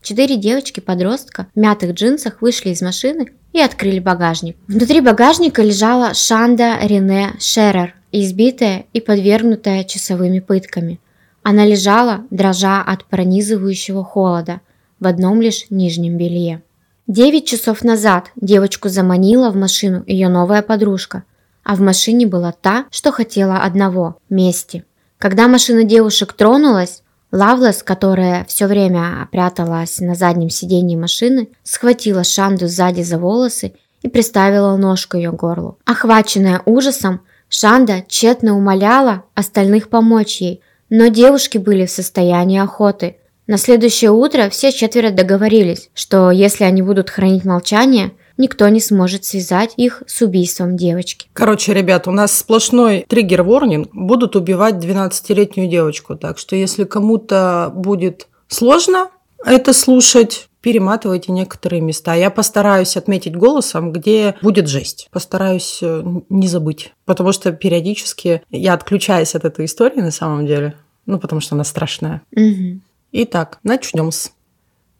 Четыре 0.00 0.36
девочки-подростка 0.36 1.48
в 1.54 1.58
мятых 1.58 1.92
джинсах 1.92 2.40
вышли 2.40 2.70
из 2.70 2.80
машины 2.80 3.32
и 3.52 3.60
открыли 3.60 3.98
багажник. 3.98 4.56
Внутри 4.66 5.00
багажника 5.00 5.62
лежала 5.62 6.14
Шанда 6.14 6.78
Рене 6.82 7.34
Шерер, 7.38 7.94
избитая 8.12 8.86
и 8.92 9.00
подвергнутая 9.00 9.84
часовыми 9.84 10.40
пытками. 10.40 11.00
Она 11.42 11.64
лежала, 11.64 12.24
дрожа 12.30 12.82
от 12.82 13.04
пронизывающего 13.04 14.04
холода, 14.04 14.60
в 14.98 15.06
одном 15.06 15.40
лишь 15.40 15.66
нижнем 15.70 16.18
белье. 16.18 16.62
Девять 17.06 17.46
часов 17.46 17.82
назад 17.82 18.30
девочку 18.36 18.88
заманила 18.88 19.50
в 19.50 19.56
машину 19.56 20.04
ее 20.06 20.28
новая 20.28 20.62
подружка, 20.62 21.24
а 21.64 21.74
в 21.74 21.80
машине 21.80 22.26
была 22.26 22.52
та, 22.52 22.86
что 22.90 23.10
хотела 23.10 23.58
одного– 23.58 24.16
мести. 24.28 24.84
Когда 25.18 25.48
машина 25.48 25.84
девушек 25.84 26.32
тронулась, 26.32 27.02
Лавлес, 27.32 27.82
которая 27.82 28.44
все 28.46 28.66
время 28.66 29.28
пряталась 29.30 30.00
на 30.00 30.14
заднем 30.14 30.50
сиденье 30.50 30.98
машины, 30.98 31.48
схватила 31.62 32.24
Шанду 32.24 32.66
сзади 32.66 33.02
за 33.02 33.18
волосы 33.18 33.74
и 34.02 34.08
приставила 34.08 34.76
нож 34.76 35.06
к 35.06 35.16
ее 35.16 35.30
горлу. 35.30 35.78
Охваченная 35.84 36.62
ужасом, 36.64 37.20
Шанда 37.50 38.04
тщетно 38.08 38.56
умоляла 38.56 39.24
остальных 39.34 39.90
помочь 39.90 40.40
ей, 40.40 40.60
но 40.88 41.08
девушки 41.08 41.58
были 41.58 41.84
в 41.84 41.90
состоянии 41.90 42.60
охоты. 42.60 43.16
На 43.46 43.58
следующее 43.58 44.12
утро 44.12 44.48
все 44.48 44.70
четверо 44.70 45.10
договорились, 45.10 45.90
что 45.92 46.30
если 46.30 46.62
они 46.62 46.82
будут 46.82 47.10
хранить 47.10 47.44
молчание, 47.44 48.12
никто 48.36 48.68
не 48.68 48.80
сможет 48.80 49.24
связать 49.24 49.74
их 49.76 50.04
с 50.06 50.22
убийством 50.22 50.76
девочки. 50.76 51.28
Короче, 51.32 51.74
ребят, 51.74 52.06
у 52.06 52.12
нас 52.12 52.38
сплошной 52.38 53.04
триггер-ворнинг. 53.08 53.88
Будут 53.92 54.36
убивать 54.36 54.76
12-летнюю 54.76 55.68
девочку. 55.68 56.14
Так 56.16 56.38
что 56.38 56.54
если 56.54 56.84
кому-то 56.84 57.72
будет 57.74 58.28
сложно 58.46 59.10
это 59.44 59.72
слушать, 59.72 60.49
перематывайте 60.60 61.32
некоторые 61.32 61.80
места. 61.80 62.14
Я 62.14 62.30
постараюсь 62.30 62.96
отметить 62.96 63.36
голосом, 63.36 63.92
где 63.92 64.36
будет 64.42 64.68
жесть. 64.68 65.08
Постараюсь 65.10 65.78
э, 65.82 66.02
не 66.28 66.48
забыть. 66.48 66.92
Потому 67.04 67.32
что 67.32 67.52
периодически 67.52 68.42
я 68.50 68.74
отключаюсь 68.74 69.34
от 69.34 69.44
этой 69.44 69.64
истории 69.64 70.00
на 70.00 70.10
самом 70.10 70.46
деле. 70.46 70.76
Ну, 71.06 71.18
потому 71.18 71.40
что 71.40 71.54
она 71.54 71.64
страшная. 71.64 72.22
Угу. 72.36 72.80
Итак, 73.12 73.58
начнем 73.62 74.12
с 74.12 74.32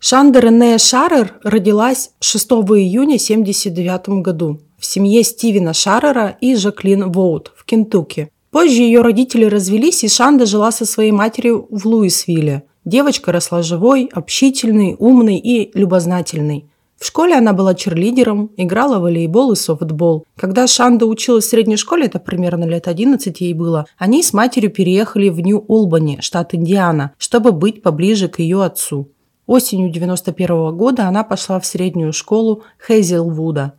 Шанда 0.03 0.41
Рене 0.41 0.79
Шарер 0.79 1.35
родилась 1.45 2.13
6 2.21 2.51
июня 2.51 3.17
1979 3.17 4.23
году 4.23 4.61
в 4.79 4.87
семье 4.87 5.23
Стивена 5.23 5.75
Шарера 5.75 6.39
и 6.41 6.57
Жаклин 6.57 7.13
Воут 7.13 7.53
в 7.55 7.67
Кентукки. 7.67 8.31
Позже 8.51 8.81
ее 8.81 9.03
родители 9.03 9.45
развелись, 9.45 10.03
и 10.03 10.09
Шанда 10.09 10.47
жила 10.47 10.73
со 10.73 10.87
своей 10.87 11.13
матерью 11.13 11.69
в 11.71 11.87
Луисвилле. 11.87 12.65
Девочка 12.91 13.31
росла 13.31 13.63
живой, 13.63 14.11
общительной, 14.13 14.97
умной 14.99 15.37
и 15.37 15.71
любознательной. 15.79 16.65
В 16.99 17.07
школе 17.07 17.37
она 17.37 17.53
была 17.53 17.77
черлидером, 17.77 18.51
играла 18.57 18.99
в 18.99 19.03
волейбол 19.03 19.53
и 19.53 19.55
софтбол. 19.55 20.25
Когда 20.37 20.67
Шанда 20.67 21.07
училась 21.07 21.45
в 21.45 21.51
средней 21.51 21.77
школе, 21.77 22.07
это 22.07 22.19
примерно 22.19 22.65
лет 22.65 22.89
11 22.89 23.41
ей 23.43 23.55
было, 23.55 23.87
они 23.97 24.25
с 24.25 24.33
матерью 24.33 24.73
переехали 24.73 25.29
в 25.29 25.39
Нью-Олбани, 25.39 26.19
штат 26.21 26.53
Индиана, 26.53 27.13
чтобы 27.17 27.53
быть 27.53 27.81
поближе 27.81 28.27
к 28.27 28.41
ее 28.41 28.65
отцу. 28.65 29.09
Осенью 29.47 29.93
91 29.93 30.77
года 30.77 31.07
она 31.07 31.23
пошла 31.23 31.61
в 31.61 31.67
среднюю 31.67 32.13
школу 32.13 32.65
Хейзелвуда. 32.85 33.75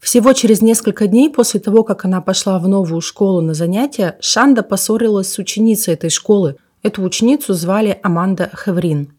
Всего 0.00 0.32
через 0.32 0.60
несколько 0.60 1.06
дней 1.06 1.30
после 1.30 1.60
того, 1.60 1.84
как 1.84 2.04
она 2.04 2.20
пошла 2.20 2.58
в 2.58 2.66
новую 2.66 3.00
школу 3.00 3.40
на 3.40 3.54
занятия, 3.54 4.16
Шанда 4.20 4.64
поссорилась 4.64 5.32
с 5.32 5.38
ученицей 5.38 5.94
этой 5.94 6.10
школы. 6.10 6.56
Эту 6.86 7.02
ученицу 7.02 7.52
звали 7.52 7.98
Аманда 8.04 8.48
Хеврин. 8.54 9.12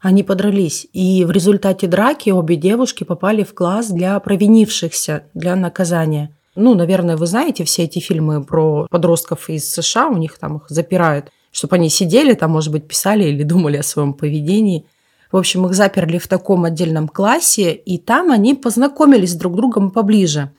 Они 0.00 0.24
подрались, 0.24 0.88
и 0.92 1.24
в 1.24 1.30
результате 1.30 1.86
драки 1.86 2.30
обе 2.30 2.56
девушки 2.56 3.04
попали 3.04 3.44
в 3.44 3.54
класс 3.54 3.90
для 3.90 4.18
провинившихся, 4.18 5.22
для 5.32 5.54
наказания. 5.54 6.36
Ну, 6.56 6.74
наверное, 6.74 7.16
вы 7.16 7.26
знаете 7.26 7.62
все 7.62 7.84
эти 7.84 8.00
фильмы 8.00 8.42
про 8.42 8.88
подростков 8.90 9.48
из 9.48 9.72
США, 9.72 10.08
у 10.08 10.16
них 10.16 10.36
там 10.36 10.56
их 10.56 10.64
запирают, 10.68 11.30
чтобы 11.52 11.76
они 11.76 11.90
сидели 11.90 12.34
там, 12.34 12.50
может 12.50 12.72
быть, 12.72 12.88
писали 12.88 13.22
или 13.26 13.44
думали 13.44 13.76
о 13.76 13.84
своем 13.84 14.12
поведении– 14.12 14.84
в 15.32 15.36
общем, 15.36 15.66
их 15.66 15.74
заперли 15.74 16.18
в 16.18 16.28
таком 16.28 16.64
отдельном 16.64 17.08
классе, 17.08 17.72
и 17.72 17.98
там 17.98 18.30
они 18.30 18.54
познакомились 18.54 19.34
друг 19.34 19.54
с 19.54 19.56
другом 19.56 19.90
поближе. 19.90 20.52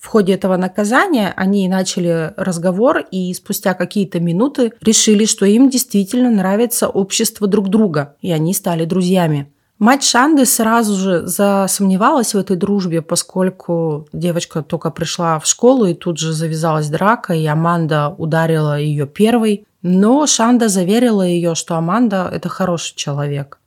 В 0.00 0.06
ходе 0.06 0.32
этого 0.32 0.56
наказания 0.56 1.32
они 1.36 1.68
начали 1.68 2.32
разговор 2.38 3.04
и 3.10 3.34
спустя 3.34 3.74
какие-то 3.74 4.18
минуты 4.18 4.72
решили, 4.80 5.26
что 5.26 5.44
им 5.44 5.68
действительно 5.68 6.30
нравится 6.30 6.88
общество 6.88 7.46
друг 7.46 7.68
друга, 7.68 8.16
и 8.22 8.32
они 8.32 8.54
стали 8.54 8.86
друзьями. 8.86 9.52
Мать 9.78 10.02
Шанды 10.02 10.46
сразу 10.46 10.94
же 10.94 11.26
засомневалась 11.26 12.32
в 12.32 12.38
этой 12.38 12.56
дружбе, 12.56 13.02
поскольку 13.02 14.08
девочка 14.14 14.62
только 14.62 14.90
пришла 14.90 15.38
в 15.38 15.46
школу 15.46 15.84
и 15.84 15.94
тут 15.94 16.18
же 16.18 16.32
завязалась 16.32 16.88
драка, 16.88 17.34
и 17.34 17.44
Аманда 17.46 18.14
ударила 18.16 18.78
ее 18.78 19.06
первой. 19.06 19.66
Но 19.82 20.26
Шанда 20.26 20.68
заверила 20.68 21.22
ее, 21.22 21.54
что 21.54 21.76
Аманда– 21.76 22.28
это 22.32 22.48
хороший 22.48 22.94
человек. 22.96 23.58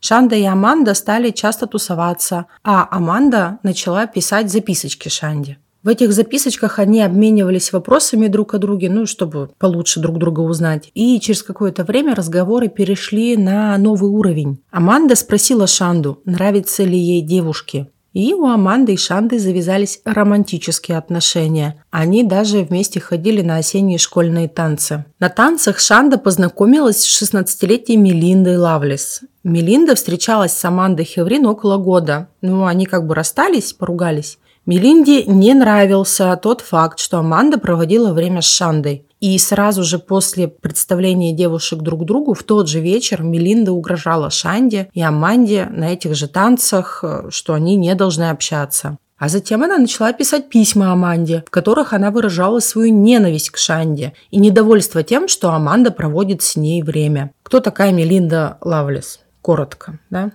Шанда 0.00 0.36
и 0.36 0.44
Аманда 0.44 0.94
стали 0.94 1.30
часто 1.30 1.66
тусоваться, 1.66 2.46
а 2.62 2.86
Аманда 2.90 3.58
начала 3.62 4.06
писать 4.06 4.50
записочки 4.50 5.08
Шанде. 5.08 5.58
В 5.82 5.88
этих 5.88 6.12
записочках 6.12 6.78
они 6.80 7.02
обменивались 7.02 7.72
вопросами 7.72 8.26
друг 8.26 8.54
о 8.54 8.58
друге, 8.58 8.90
ну, 8.90 9.06
чтобы 9.06 9.50
получше 9.58 10.00
друг 10.00 10.18
друга 10.18 10.40
узнать. 10.40 10.90
И 10.94 11.20
через 11.20 11.42
какое-то 11.42 11.84
время 11.84 12.14
разговоры 12.16 12.68
перешли 12.68 13.36
на 13.36 13.78
новый 13.78 14.10
уровень. 14.10 14.60
Аманда 14.70 15.14
спросила 15.14 15.66
Шанду, 15.66 16.20
нравится 16.24 16.82
ли 16.82 16.98
ей 16.98 17.22
девушки. 17.22 17.88
И 18.14 18.34
у 18.34 18.46
Аманды 18.46 18.94
и 18.94 18.96
Шанды 18.96 19.38
завязались 19.38 20.00
романтические 20.04 20.98
отношения. 20.98 21.84
Они 21.90 22.24
даже 22.24 22.62
вместе 22.62 22.98
ходили 22.98 23.42
на 23.42 23.58
осенние 23.58 23.98
школьные 23.98 24.48
танцы. 24.48 25.04
На 25.20 25.28
танцах 25.28 25.78
Шанда 25.78 26.18
познакомилась 26.18 27.04
с 27.04 27.22
16-летней 27.22 27.96
Мелиндой 27.96 28.56
Лавлес. 28.56 29.20
Мелинда 29.44 29.94
встречалась 29.94 30.52
с 30.52 30.64
Амандой 30.64 31.04
Хеврин 31.04 31.46
около 31.46 31.76
года. 31.76 32.28
Ну, 32.40 32.64
они 32.64 32.86
как 32.86 33.06
бы 33.06 33.14
расстались, 33.14 33.72
поругались. 33.72 34.38
Мелинде 34.68 35.24
не 35.24 35.54
нравился 35.54 36.36
тот 36.36 36.60
факт, 36.60 36.98
что 36.98 37.20
Аманда 37.20 37.56
проводила 37.56 38.12
время 38.12 38.42
с 38.42 38.44
Шандой. 38.44 39.06
И 39.18 39.38
сразу 39.38 39.82
же 39.82 39.98
после 39.98 40.46
представления 40.46 41.32
девушек 41.32 41.78
друг 41.78 42.04
другу 42.04 42.34
в 42.34 42.42
тот 42.42 42.68
же 42.68 42.80
вечер 42.80 43.22
Мелинда 43.22 43.72
угрожала 43.72 44.28
Шанде 44.28 44.90
и 44.92 45.00
Аманде 45.00 45.68
на 45.70 45.94
этих 45.94 46.14
же 46.14 46.28
танцах, 46.28 47.00
э, 47.02 47.30
что 47.30 47.54
они 47.54 47.76
не 47.76 47.94
должны 47.94 48.28
общаться. 48.28 48.98
А 49.16 49.30
затем 49.30 49.64
она 49.64 49.78
начала 49.78 50.12
писать 50.12 50.50
письма 50.50 50.92
Аманде, 50.92 51.44
в 51.46 51.50
которых 51.50 51.94
она 51.94 52.10
выражала 52.10 52.60
свою 52.60 52.92
ненависть 52.92 53.48
к 53.48 53.56
Шанде 53.56 54.12
и 54.30 54.36
недовольство 54.36 55.02
тем, 55.02 55.28
что 55.28 55.50
Аманда 55.50 55.92
проводит 55.92 56.42
с 56.42 56.56
ней 56.56 56.82
время. 56.82 57.30
Кто 57.42 57.60
такая 57.60 57.90
Мелинда 57.90 58.58
Лавлес? 58.60 59.20
Коротко, 59.40 59.98
да? 60.10 60.30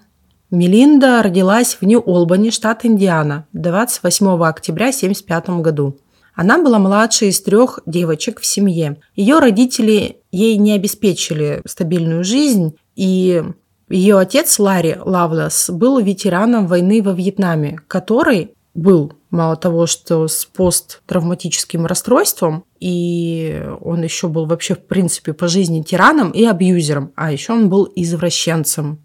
Мелинда 0.53 1.23
родилась 1.23 1.79
в 1.81 1.83
Нью-Олбани, 1.83 2.51
штат 2.51 2.85
Индиана, 2.85 3.47
28 3.53 4.27
октября 4.43 4.89
1975 4.89 5.61
году. 5.61 5.97
Она 6.35 6.61
была 6.61 6.77
младшей 6.77 7.29
из 7.29 7.41
трех 7.41 7.79
девочек 7.87 8.39
в 8.39 8.45
семье. 8.45 8.97
Ее 9.15 9.39
родители 9.39 10.17
ей 10.31 10.57
не 10.57 10.73
обеспечили 10.73 11.63
стабильную 11.65 12.23
жизнь, 12.23 12.75
и 12.95 13.43
ее 13.89 14.19
отец 14.19 14.59
Ларри 14.59 14.95
Лавлес 15.03 15.71
был 15.71 15.97
ветераном 15.97 16.67
войны 16.67 17.01
во 17.01 17.13
Вьетнаме, 17.13 17.79
который 17.87 18.51
был 18.75 19.13
мало 19.31 19.55
того, 19.55 19.87
что 19.87 20.27
с 20.27 20.45
посттравматическим 20.45 21.87
расстройством, 21.87 22.65
и 22.79 23.59
он 23.81 24.03
еще 24.03 24.27
был 24.27 24.45
вообще, 24.45 24.75
в 24.75 24.85
принципе, 24.85 25.33
по 25.33 25.47
жизни 25.47 25.81
тираном 25.81 26.29
и 26.29 26.45
абьюзером, 26.45 27.11
а 27.15 27.31
еще 27.31 27.53
он 27.53 27.69
был 27.69 27.91
извращенцем. 27.95 28.99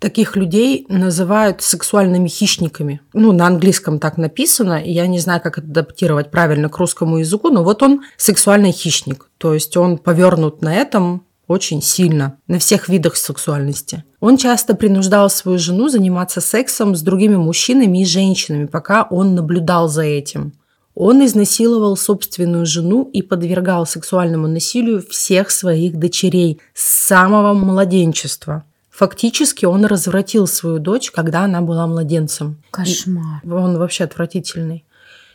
Таких 0.00 0.34
людей 0.34 0.86
называют 0.88 1.60
сексуальными 1.60 2.26
хищниками. 2.26 3.02
Ну, 3.12 3.32
на 3.32 3.46
английском 3.46 3.98
так 3.98 4.16
написано, 4.16 4.82
я 4.82 5.06
не 5.06 5.18
знаю, 5.18 5.42
как 5.42 5.58
адаптировать 5.58 6.30
правильно 6.30 6.70
к 6.70 6.78
русскому 6.78 7.18
языку, 7.18 7.50
но 7.50 7.62
вот 7.62 7.82
он 7.82 8.00
сексуальный 8.16 8.72
хищник. 8.72 9.28
То 9.36 9.52
есть 9.52 9.76
он 9.76 9.98
повернут 9.98 10.62
на 10.62 10.74
этом 10.74 11.26
очень 11.48 11.82
сильно, 11.82 12.38
на 12.46 12.58
всех 12.58 12.88
видах 12.88 13.16
сексуальности. 13.16 14.02
Он 14.20 14.38
часто 14.38 14.74
принуждал 14.74 15.28
свою 15.28 15.58
жену 15.58 15.90
заниматься 15.90 16.40
сексом 16.40 16.94
с 16.94 17.02
другими 17.02 17.36
мужчинами 17.36 18.00
и 18.00 18.06
женщинами, 18.06 18.64
пока 18.64 19.02
он 19.02 19.34
наблюдал 19.34 19.88
за 19.88 20.04
этим. 20.04 20.54
Он 20.94 21.22
изнасиловал 21.26 21.98
собственную 21.98 22.64
жену 22.64 23.10
и 23.12 23.20
подвергал 23.20 23.84
сексуальному 23.84 24.48
насилию 24.48 25.04
всех 25.06 25.50
своих 25.50 25.98
дочерей 25.98 26.58
с 26.72 27.06
самого 27.06 27.52
младенчества. 27.52 28.64
Фактически 29.00 29.64
он 29.64 29.86
развратил 29.86 30.46
свою 30.46 30.78
дочь, 30.78 31.10
когда 31.10 31.44
она 31.44 31.62
была 31.62 31.86
младенцем. 31.86 32.62
Кошмар. 32.70 33.40
И 33.42 33.48
он 33.48 33.78
вообще 33.78 34.04
отвратительный. 34.04 34.84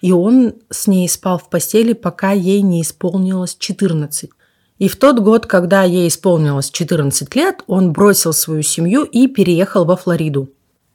И 0.02 0.12
он 0.12 0.54
с 0.70 0.86
ней 0.86 1.10
спал 1.10 1.40
в 1.40 1.50
постели, 1.50 1.94
пока 1.94 2.32
ей 2.32 2.62
не 2.62 2.84
исполнилось 2.84 3.56
14. 3.58 4.30
И 4.78 4.88
в 4.88 4.96
тот 4.98 5.18
год, 5.18 5.48
когда 5.48 5.82
ей 5.82 6.10
исполнилось 6.10 6.70
14 6.70 7.36
лет, 7.36 7.64
он 7.66 7.92
бросил 7.92 8.34
свою 8.34 8.62
семью 8.62 9.02
и 9.02 9.26
переехал 9.26 9.84
во 9.84 9.96
Флориду. 9.96 10.48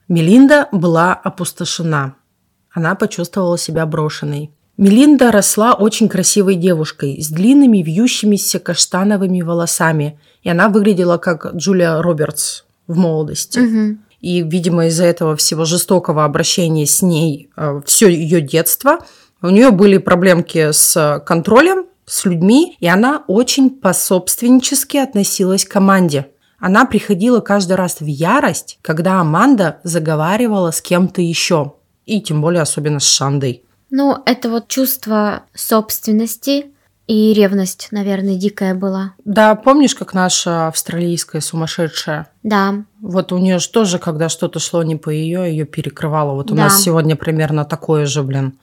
Мелинда 0.06 0.68
была 0.70 1.14
опустошена. 1.14 2.14
Она 2.70 2.94
почувствовала 2.94 3.58
себя 3.58 3.84
брошенной. 3.84 4.52
Мелинда 4.80 5.30
росла 5.30 5.74
очень 5.74 6.08
красивой 6.08 6.54
девушкой 6.54 7.20
с 7.20 7.28
длинными 7.28 7.82
вьющимися 7.82 8.58
каштановыми 8.60 9.42
волосами, 9.42 10.18
и 10.42 10.48
она 10.48 10.70
выглядела 10.70 11.18
как 11.18 11.54
Джулия 11.54 12.00
Робертс 12.00 12.62
в 12.86 12.96
молодости. 12.96 13.58
Угу. 13.58 13.98
И, 14.22 14.42
видимо, 14.42 14.86
из-за 14.86 15.04
этого 15.04 15.36
всего 15.36 15.66
жестокого 15.66 16.24
обращения 16.24 16.86
с 16.86 17.02
ней 17.02 17.50
э, 17.58 17.82
все 17.84 18.08
ее 18.08 18.40
детство 18.40 19.00
у 19.42 19.50
нее 19.50 19.70
были 19.70 19.98
проблемки 19.98 20.72
с 20.72 21.22
контролем, 21.26 21.84
с 22.06 22.24
людьми, 22.24 22.78
и 22.80 22.86
она 22.86 23.24
очень 23.26 23.68
пособственнически 23.68 24.96
относилась 24.96 25.66
к 25.66 25.72
команде. 25.72 26.28
Она 26.58 26.86
приходила 26.86 27.40
каждый 27.40 27.74
раз 27.74 28.00
в 28.00 28.06
ярость, 28.06 28.78
когда 28.80 29.20
Аманда 29.20 29.80
заговаривала 29.84 30.70
с 30.70 30.80
кем-то 30.80 31.20
еще. 31.20 31.74
И 32.06 32.22
тем 32.22 32.40
более 32.40 32.62
особенно 32.62 32.98
с 32.98 33.04
Шандой. 33.04 33.62
Ну, 33.90 34.18
это 34.24 34.48
вот 34.50 34.68
чувство 34.68 35.42
собственности 35.54 36.66
и 37.06 37.32
ревность, 37.32 37.88
наверное, 37.90 38.36
дикая 38.36 38.74
была. 38.74 39.14
Да, 39.24 39.56
помнишь, 39.56 39.96
как 39.96 40.14
наша 40.14 40.68
австралийская 40.68 41.40
сумасшедшая? 41.40 42.28
Да. 42.44 42.84
Вот 43.00 43.32
у 43.32 43.38
нее 43.38 43.58
же 43.58 43.68
тоже, 43.68 43.98
когда 43.98 44.28
что-то 44.28 44.60
шло 44.60 44.82
не 44.84 44.94
по 44.96 45.10
ее, 45.10 45.50
ее 45.50 45.64
перекрывало. 45.64 46.34
Вот 46.34 46.52
у 46.52 46.54
Да. 46.54 46.64
нас 46.64 46.80
сегодня 46.80 47.16
примерно 47.16 47.64
такое 47.64 48.06
же, 48.06 48.22
блин. 48.22 48.58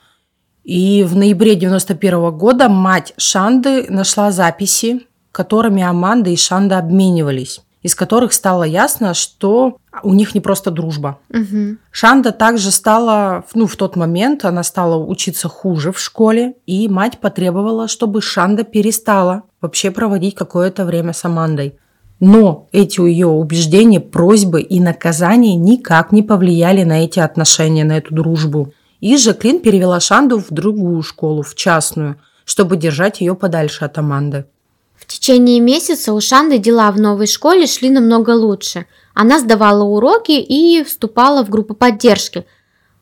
И 0.64 1.04
в 1.04 1.16
ноябре 1.16 1.56
91 1.56 2.32
года 2.32 2.70
мать 2.70 3.14
Шанды 3.18 3.86
нашла 3.90 4.32
записи, 4.32 5.08
которыми 5.34 5.84
Аманда 5.84 6.30
и 6.30 6.36
Шанда 6.38 6.78
обменивались, 6.78 7.62
из 7.88 7.96
которых 7.96 8.34
стало 8.34 8.63
ясно, 8.65 9.13
что 9.13 9.77
у 10.03 10.13
них 10.13 10.36
не 10.36 10.41
просто 10.41 10.72
дружба. 10.72 11.20
Угу. 11.29 11.77
Шанда 11.89 12.34
также 12.34 12.72
стала, 12.72 13.46
ну, 13.53 13.65
в 13.65 13.77
тот 13.77 13.96
момент 13.96 14.44
она 14.44 14.63
стала 14.63 15.01
учиться 15.01 15.48
хуже 15.48 15.94
в 15.94 16.00
школе, 16.00 16.56
и 16.65 16.89
мать 16.89 17.20
потребовала, 17.20 17.88
чтобы 17.88 18.22
Шанда 18.22 18.65
перестала 18.65 19.44
вообще 19.62 19.89
проводить 19.89 20.36
какое-то 20.36 20.84
время 20.84 21.13
с 21.13 21.23
Амандой. 21.23 21.80
Но 22.19 22.67
эти 22.73 23.00
ее 23.00 23.28
убеждения, 23.28 24.02
просьбы 24.02 24.62
и 24.62 24.82
наказания 24.82 25.56
никак 25.56 26.12
не 26.12 26.23
повлияли 26.23 26.84
на 26.84 27.06
эти 27.06 27.21
отношения, 27.21 27.86
на 27.86 28.00
эту 28.00 28.13
дружбу. 28.13 28.73
И 29.00 29.15
Жаклин 29.15 29.60
перевела 29.62 30.02
Шанду 30.02 30.39
в 30.39 30.50
другую 30.50 31.02
школу, 31.04 31.41
в 31.41 31.56
частную, 31.56 32.17
чтобы 32.43 32.76
держать 32.76 33.21
ее 33.21 33.34
подальше 33.34 33.86
от 33.86 33.97
Аманды. 33.97 34.45
В 34.98 35.06
течение 35.06 35.60
месяца 35.60 36.12
у 36.12 36.20
Шанды 36.20 36.58
дела 36.58 36.92
в 36.92 37.00
новой 37.00 37.28
школе 37.28 37.68
шли 37.68 37.90
намного 37.90 38.32
лучше. 38.32 38.88
Она 39.14 39.40
сдавала 39.40 39.84
уроки 39.84 40.32
и 40.32 40.84
вступала 40.84 41.46
в 41.46 41.50
группу 41.50 41.76
поддержки. 41.76 42.46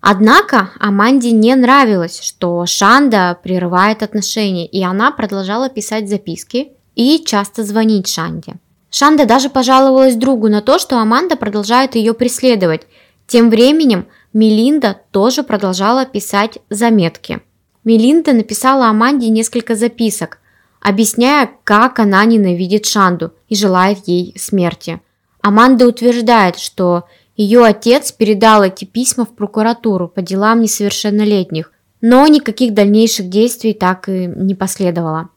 Однако 0.01 0.69
Аманде 0.79 1.31
не 1.31 1.55
нравилось, 1.55 2.21
что 2.21 2.65
Шанда 2.65 3.39
прерывает 3.41 4.03
отношения, 4.03 4.67
и 4.67 4.83
она 4.83 5.11
продолжала 5.11 5.69
писать 5.69 6.07
записки 6.07 6.73
и 6.95 7.23
часто 7.25 7.63
звонить 7.63 8.07
Шанде. 8.07 8.55
Шанда 8.91 9.25
даже 9.25 9.49
пожаловалась 9.49 10.15
другу 10.15 10.47
на 10.47 10.61
то, 10.61 10.77
что 10.77 10.99
Аманда 10.99 11.35
продолжает 11.37 11.95
ее 11.95 12.13
преследовать. 12.13 12.87
Тем 13.25 13.49
временем 13.49 14.05
Мелинда 14.31 14.97
тоже 15.11 15.43
продолжала 15.43 16.05
писать 16.05 16.59
заметки. 16.69 17.41
Мелинда 17.83 18.33
написала 18.33 18.87
Аманде 18.87 19.29
несколько 19.29 19.75
записок, 19.75 20.39
объясняя, 20.85 21.49
как 21.63 21.97
она 21.97 22.23
ненавидит 22.25 22.85
Шанду 22.85 23.33
и 23.49 23.55
желает 23.55 24.07
ей 24.07 24.35
смерти. 24.37 25.01
Аманда 25.41 25.87
утверждает, 25.87 26.59
что 26.59 27.05
ее 27.35 27.65
отец 27.65 28.11
передал 28.11 28.61
эти 28.61 28.85
письма 28.85 29.25
в 29.25 29.35
прокуратуру 29.35 30.07
по 30.07 30.21
делам 30.21 30.61
несовершеннолетних, 30.61 31.71
но 32.01 32.27
никаких 32.27 32.75
дальнейших 32.75 33.29
действий 33.29 33.73
так 33.73 34.07
и 34.09 34.27
не 34.27 34.53
последовало. 34.53 35.29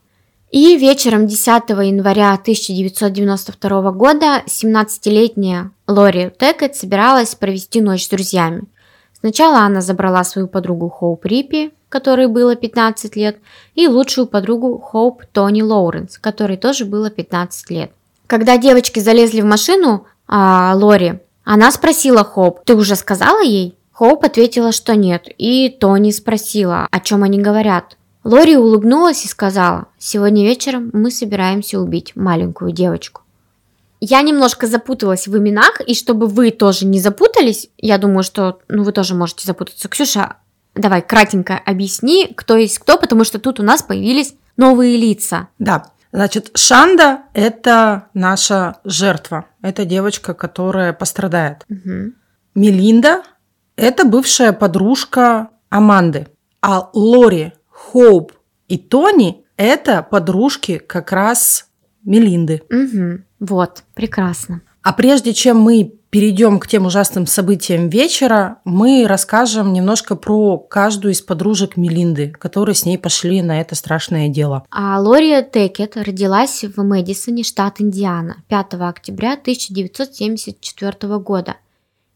И 0.51 0.77
вечером 0.77 1.27
10 1.27 1.47
января 1.49 2.35
1992 2.35 3.93
года 3.93 4.43
17-летняя 4.47 5.71
Лори 5.87 6.31
Текет 6.39 6.77
собиралась 6.77 7.35
провести 7.35 7.81
ночь 7.81 8.05
с 8.05 8.09
друзьями. 8.09 8.65
Сначала 9.19 9.61
она 9.61 9.81
забрала 9.81 10.25
свою 10.25 10.47
подругу 10.47 10.91
Хоуп 10.91 11.25
Риппи, 11.25 11.71
которой 11.89 12.27
было 12.27 12.57
15 12.57 13.17
лет, 13.17 13.39
и 13.75 13.89
лучшую 13.89 14.27
подругу 14.27 14.79
Хоуп 14.79 15.25
Тони 15.33 15.63
Лоуренс, 15.63 16.19
которой 16.19 16.57
тоже 16.57 16.85
было 16.85 17.11
15 17.11 17.71
лет. 17.71 17.93
Когда 18.27 18.59
девочки 18.59 19.01
залезли 19.01 19.41
в 19.41 19.47
машину, 19.47 20.07
а, 20.27 20.75
Лори, 20.75 21.21
она 21.45 21.71
спросила 21.71 22.25
Хоуп, 22.25 22.65
ты 22.65 22.75
уже 22.75 22.95
сказала 22.95 23.43
ей? 23.43 23.75
Хоуп 23.93 24.25
ответила, 24.25 24.71
что 24.71 24.95
нет, 24.95 25.25
и 25.39 25.71
Тони 25.71 26.11
спросила, 26.11 26.87
о 26.91 27.01
чем 27.01 27.23
они 27.25 27.41
говорят. 27.41 27.97
Лори 28.23 28.57
улыбнулась 28.57 29.25
и 29.25 29.29
сказала, 29.29 29.87
сегодня 29.99 30.45
вечером 30.45 30.91
мы 30.93 31.11
собираемся 31.11 31.81
убить 31.81 32.15
маленькую 32.15 32.73
девочку. 32.73 33.23
Я 34.01 34.23
немножко 34.23 34.67
запуталась 34.67 35.27
в 35.27 35.37
именах, 35.37 35.81
и 35.81 35.95
чтобы 35.95 36.27
вы 36.27 36.51
тоже 36.51 36.87
не 36.87 37.01
запутались, 37.01 37.71
я 37.79 37.99
думаю, 37.99 38.23
что 38.23 38.61
ну, 38.69 38.85
вы 38.85 38.93
тоже 38.93 39.15
можете 39.15 39.47
запутаться. 39.47 39.89
Ксюша, 39.89 40.37
давай 40.79 41.03
кратенько 41.03 41.59
объясни, 41.59 42.33
кто 42.35 42.57
есть 42.57 42.79
кто, 42.79 42.99
потому 42.99 43.25
что 43.25 43.39
тут 43.39 43.61
у 43.61 43.63
нас 43.63 43.83
появились 43.83 44.35
новые 44.57 44.97
лица. 44.97 45.49
Да, 45.59 45.93
значит, 46.13 46.51
Шанда– 46.57 47.23
это 47.35 48.09
наша 48.15 48.79
жертва. 48.85 49.47
Это 49.63 49.85
девочка, 49.85 50.35
которая 50.35 50.93
пострадает. 50.93 51.65
Мгм. 51.69 52.15
Мелинда– 52.55 53.23
это 53.77 54.05
бывшая 54.05 54.53
подружка 54.53 55.49
Аманды. 55.69 56.29
А 56.61 56.91
Лори, 56.93 57.53
Хоуп 57.69 58.33
и 58.69 58.79
Тони– 58.79 59.45
это 59.57 60.03
подружки 60.03 60.79
как 60.79 61.13
раз 61.13 61.69
Мелинды. 62.05 62.63
Мгм. 62.71 63.25
Вот, 63.41 63.85
прекрасно. 63.95 64.63
А 64.83 64.93
прежде 64.93 65.35
чем 65.35 65.61
мы 65.61 65.98
перейдем 66.11 66.59
к 66.59 66.67
тем 66.67 66.87
ужасным 66.87 67.27
событиям 67.27 67.89
вечера, 67.89 68.59
мы 68.65 69.07
расскажем 69.07 69.73
немножко 69.73 70.17
про 70.17 70.59
каждую 70.59 71.13
из 71.13 71.21
подружек 71.21 71.77
Мелинды, 71.77 72.31
которые 72.31 72.75
с 72.75 72.85
ней 72.85 72.99
пошли 72.99 73.43
на 73.43 73.61
это 73.61 73.75
страшное 73.75 74.29
дело. 74.29 74.65
А 74.71 75.01
Лори 75.01 75.43
Текет 75.43 75.97
родилась 75.97 76.65
в 76.65 76.83
Мэдисоне, 76.83 77.43
штат 77.45 77.81
Индиана, 77.81 78.43
5 78.49 78.75
октября 78.81 79.35
1974 79.35 81.19
года. 81.19 81.57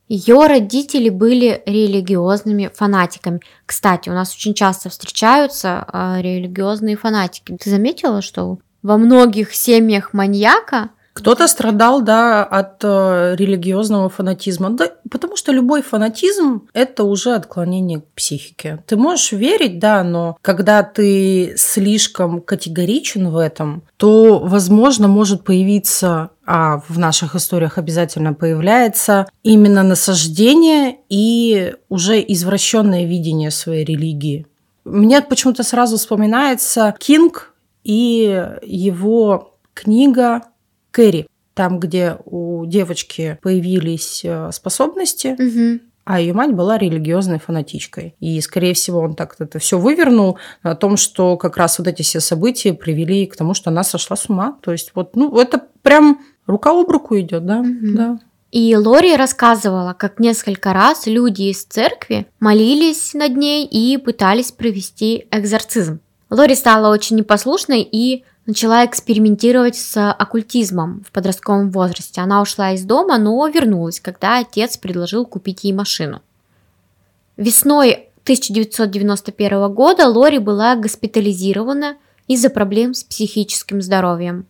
Ее 0.09 0.47
родители 0.47 1.09
были 1.09 1.63
религиозными 1.65 2.71
фанатиками. 2.75 3.41
Кстати, 3.65 4.11
у 4.11 4.13
нас 4.13 4.35
очень 4.35 4.53
часто 4.53 4.91
встречаются 4.91 5.87
а, 5.89 6.21
религиозные 6.21 6.97
фанатики. 6.97 7.57
Ты 7.59 7.71
заметила, 7.71 8.21
что 8.21 8.59
во 8.83 8.99
многих 8.99 9.55
семьях 9.55 10.13
маньяка 10.13 10.91
Кто-то 11.12 11.46
страдал, 11.46 12.01
да, 12.01 12.42
от 12.42 12.83
э, 12.83 13.35
религиозного 13.37 14.09
фанатизма. 14.09 14.70
Да, 14.70 14.90
потому 15.11 15.37
что 15.37 15.53
любой 15.53 15.83
фанатизм– 15.83 16.68
это 16.72 17.05
уже 17.05 17.35
отклонение 17.35 18.01
к 18.01 18.07
психике. 18.14 18.83
Ты 18.87 18.96
можешь 18.96 19.33
верить, 19.33 19.79
да, 19.79 20.05
но 20.05 20.38
когда 20.40 20.83
ты 20.83 21.55
слишком 21.57 22.40
категоричен 22.40 23.29
в 23.29 23.37
этом, 23.37 23.83
то, 23.98 24.38
возможно, 24.38 25.07
может 25.09 25.44
появиться 25.44 26.31
а 26.44 26.83
в 26.88 26.98
наших 26.98 27.37
историях 27.37 27.79
обязательно 27.79 28.35
появляется 28.35 29.29
именно 29.44 29.85
насаждение 29.85 30.98
и 31.09 31.75
уже 31.88 32.20
извращенное 32.20 33.05
видение 33.05 33.53
своей 33.53 33.85
религии. 33.85 34.46
Мне 34.85 35.22
почему-то 35.22 35.62
сразу 35.62 35.96
вспоминается 35.96 36.94
Кинг 36.98 37.55
и 37.85 38.44
его 38.62 39.55
книга 39.75 40.42
Кэрри, 40.93 41.27
там, 41.55 41.81
где 41.81 42.17
у 42.25 42.65
девочки 42.67 43.39
появились 43.43 44.23
э, 44.25 44.51
способности, 44.53 45.37
угу. 45.39 45.81
а 46.05 46.21
ее 46.21 46.33
мать 46.33 46.55
была 46.55 46.79
религиозной 46.79 47.39
фанатичкой. 47.39 48.15
И, 48.21 48.41
скорее 48.41 48.75
всего, 48.75 49.01
он 49.01 49.15
так 49.15 49.35
это 49.39 49.59
все 49.59 49.79
вывернул 49.79 50.39
о 50.63 50.75
том, 50.75 50.97
что 50.97 51.37
как 51.37 51.57
раз 51.57 51.79
вот 51.79 51.89
эти 51.89 52.03
все 52.03 52.21
события 52.21 52.73
привели 52.73 53.27
к 53.27 53.37
тому, 53.37 53.55
что 53.55 53.71
она 53.71 53.83
сошла 53.83 54.17
с 54.17 54.29
ума. 54.29 54.57
То 54.63 54.73
есть 54.73 54.93
вот, 54.95 55.17
ну, 55.17 55.37
это 55.39 55.63
прям 55.83 56.21
рука 56.47 56.71
об 56.71 56.89
руку 56.89 57.19
идет, 57.19 57.45
да, 57.45 57.61
угу. 57.61 57.69
да. 57.83 58.19
И 58.51 58.77
Лори 58.77 59.17
рассказывала, 59.17 59.95
как 59.95 60.21
несколько 60.21 60.75
раз 60.75 61.07
люди 61.07 61.45
из 61.45 61.65
церкви 61.65 62.27
молились 62.39 63.15
над 63.15 63.35
ней 63.35 63.65
и 63.65 63.97
пытались 63.97 64.53
провести 64.53 65.27
экзорцизм. 65.31 66.01
Лори 66.29 66.55
стала 66.55 66.93
очень 66.93 67.17
непослушной 67.17 67.81
и 67.83 68.25
начала 68.47 68.85
экспериментировать 68.85 69.77
с 69.77 70.11
оккультизмом 70.13 71.05
в 71.07 71.13
подростковом 71.13 71.71
возрасте. 71.71 72.21
Она 72.21 72.43
ушла 72.43 72.73
из 72.73 72.85
дома, 72.85 73.19
но 73.19 73.47
вернулась, 73.49 74.01
когда 74.01 74.39
отец 74.39 74.77
предложил 74.77 75.25
купить 75.27 75.65
ей 75.65 75.73
машину. 75.73 76.23
Весной 77.37 78.09
1991 78.25 79.73
года 79.73 80.07
Лори 80.09 80.39
была 80.39 80.77
госпитализирована 80.77 81.97
из-за 82.29 82.51
проблем 82.51 82.95
с 82.95 83.05
психическим 83.05 83.83
здоровьем. 83.83 84.47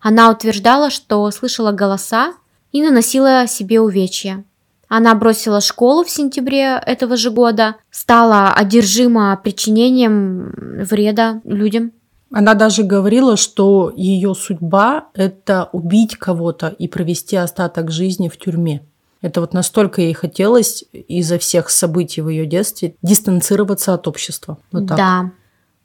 Она 0.00 0.30
утверждала, 0.30 0.90
что 0.90 1.30
слышала 1.30 1.72
голоса 1.72 2.34
и 2.72 2.82
наносила 2.82 3.46
себе 3.46 3.80
увечья. 3.80 4.44
Она 4.88 5.14
бросила 5.14 5.60
школу 5.60 6.02
в 6.02 6.10
сентябре 6.10 6.80
этого 6.84 7.16
же 7.16 7.30
года, 7.30 7.76
стала 7.90 8.52
одержима 8.52 9.36
причинением 9.36 10.52
вреда 10.56 11.40
людям. 11.44 11.92
Она 12.32 12.54
даже 12.54 12.84
говорила, 12.84 13.36
что 13.36 13.92
ее 13.96 14.34
судьба– 14.34 15.08
это 15.14 15.68
убить 15.72 16.16
кого-то 16.16 16.68
и 16.68 16.86
провести 16.86 17.36
остаток 17.36 17.90
жизни 17.90 18.28
в 18.28 18.36
тюрьме. 18.36 18.82
Это 19.20 19.40
вот 19.40 19.52
настолько 19.52 20.00
ей 20.00 20.14
хотелось 20.14 20.84
из-за 20.92 21.38
всех 21.38 21.70
событий 21.70 22.20
в 22.20 22.28
ее 22.28 22.46
детстве 22.46 22.94
дистанцироваться 23.02 23.94
от 23.94 24.06
общества. 24.08 24.58
Вот 24.72 24.86
так. 24.86 24.96
Да. 24.96 25.32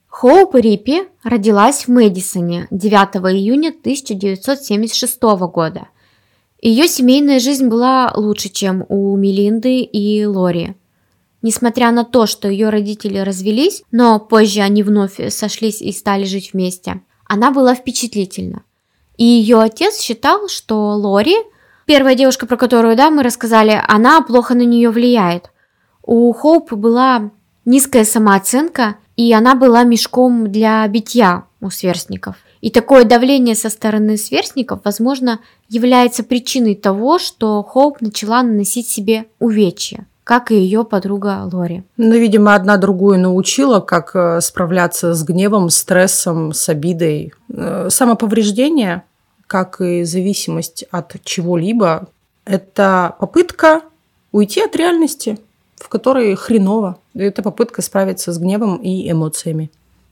Хоуп 0.07 0.55
Риппи 0.55 1.09
родилась 1.23 1.85
в 1.85 1.87
Мэдисоне 1.89 2.67
9 2.71 2.93
июня 3.33 3.69
1976 3.69 5.21
года. 5.51 5.87
Ее 6.61 6.87
семейная 6.87 7.39
жизнь 7.39 7.67
была 7.67 8.13
лучше, 8.15 8.49
чем 8.49 8.85
у 8.87 9.17
Мелинды 9.17 9.81
и 9.81 10.25
Лори. 10.25 10.75
Несмотря 11.45 11.91
на 11.91 12.03
то, 12.03 12.25
что 12.25 12.47
ее 12.47 12.69
родители 12.69 13.19
развелись, 13.19 13.83
но 13.91 14.19
позже 14.19 14.61
они 14.61 14.81
вновь 14.81 15.19
сошлись 15.31 15.79
и 15.79 15.91
стали 15.91 16.23
жить 16.23 16.53
вместе, 16.53 17.01
она 17.27 17.51
была 17.51 17.75
впечатлительна. 17.75 18.63
И 19.15 19.25
ее 19.25 19.61
отец 19.61 19.99
считал, 19.99 20.47
что 20.47 20.95
Лори, 20.95 21.35
первая 21.85 22.15
девушка, 22.15 22.47
про 22.47 22.57
которую 22.57 22.97
да, 22.97 23.11
мы 23.11 23.21
рассказали, 23.21 23.79
она 23.87 24.23
плохо 24.23 24.55
на 24.55 24.63
нее 24.63 24.89
влияет. 24.89 25.51
У 26.01 26.33
Хоуп 26.33 26.73
была 26.73 27.29
низкая 27.63 28.05
самооценка, 28.05 28.95
и 29.15 29.31
она 29.31 29.53
была 29.53 29.83
мешком 29.83 30.51
для 30.51 30.87
битья 30.87 31.43
у 31.61 31.69
сверстников. 31.69 32.37
И 32.61 32.71
такое 32.71 33.03
давление 33.03 33.53
со 33.53 33.69
стороны 33.69 34.17
сверстников, 34.17 34.79
возможно, 34.83 35.41
является 35.69 36.23
причиной 36.23 36.73
того, 36.73 37.19
что 37.19 37.61
Хоуп 37.61 38.01
начала 38.01 38.41
наносить 38.41 38.89
себе 38.89 39.27
увечья 39.37 40.07
как 40.25 40.51
и 40.51 40.55
ее 40.55 40.83
подруга 40.83 41.47
Лори. 41.53 41.83
Ну, 41.97 42.15
видимо, 42.15 42.55
одна 42.55 42.77
другую 42.77 43.19
научила, 43.19 43.79
как 43.79 44.15
э, 44.15 44.41
справляться 44.41 45.13
с 45.13 45.23
гневом, 45.23 45.69
стрессом, 45.69 46.51
с 46.51 46.67
обидой. 46.67 47.31
Э, 47.47 47.89
самоповреждение, 47.91 49.03
как 49.45 49.79
и 49.81 50.03
зависимость 50.03 50.83
от 50.89 51.15
чего-либо, 51.23 52.07
это 52.43 53.15
попытка 53.19 53.81
уйти 54.31 54.61
от 54.61 54.75
реальности, 54.75 55.37
в 55.75 55.89
которой 55.89 56.35
хреново. 56.35 56.97
Это 57.13 57.43
попытка 57.43 57.83
справиться 57.83 58.33
с 58.33 58.39
гневом 58.39 58.77
и 58.77 59.11
эмоциями. 59.11 59.69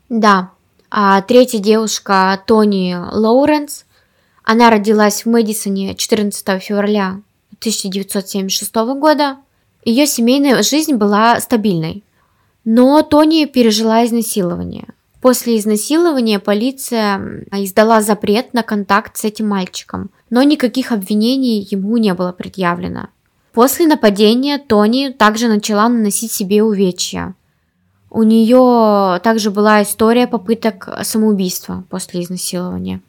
Да. 0.09 0.51
А 0.91 1.23
третья 1.23 1.57
девушка 1.57 2.39
Тони 2.45 2.95
Лоуренс, 2.95 3.85
она 4.43 4.69
родилась 4.69 5.25
в 5.25 5.29
Мэдисоне 5.29 5.95
14 5.95 6.61
февраля 6.61 7.21
1976 7.59 8.75
года. 8.99 9.37
Ее 9.85 10.05
семейная 10.05 10.63
жизнь 10.63 10.95
была 10.95 11.39
стабильной. 11.39 12.03
Но 12.65 13.01
Тони 13.01 13.45
пережила 13.45 14.05
изнасилование. 14.05 14.87
После 15.21 15.57
изнасилования 15.57 16.39
полиция 16.39 17.45
издала 17.51 18.01
запрет 18.01 18.53
на 18.53 18.61
контакт 18.61 19.17
с 19.17 19.23
этим 19.23 19.47
мальчиком, 19.47 20.09
но 20.29 20.43
никаких 20.43 20.91
обвинений 20.91 21.65
ему 21.69 21.97
не 21.97 22.13
было 22.13 22.31
предъявлено. 22.31 23.07
После 23.53 23.87
нападения 23.87 24.57
Тони 24.57 25.09
также 25.09 25.47
начала 25.47 25.87
наносить 25.87 26.31
себе 26.31 26.63
увечья. 26.63 27.35
У 28.09 28.23
нее 28.23 29.19
также 29.21 29.49
была 29.49 29.83
история 29.83 30.27
попыток 30.27 30.89
самоубийства 31.03 31.83
после 31.89 32.21
изнасилования. 32.23 33.01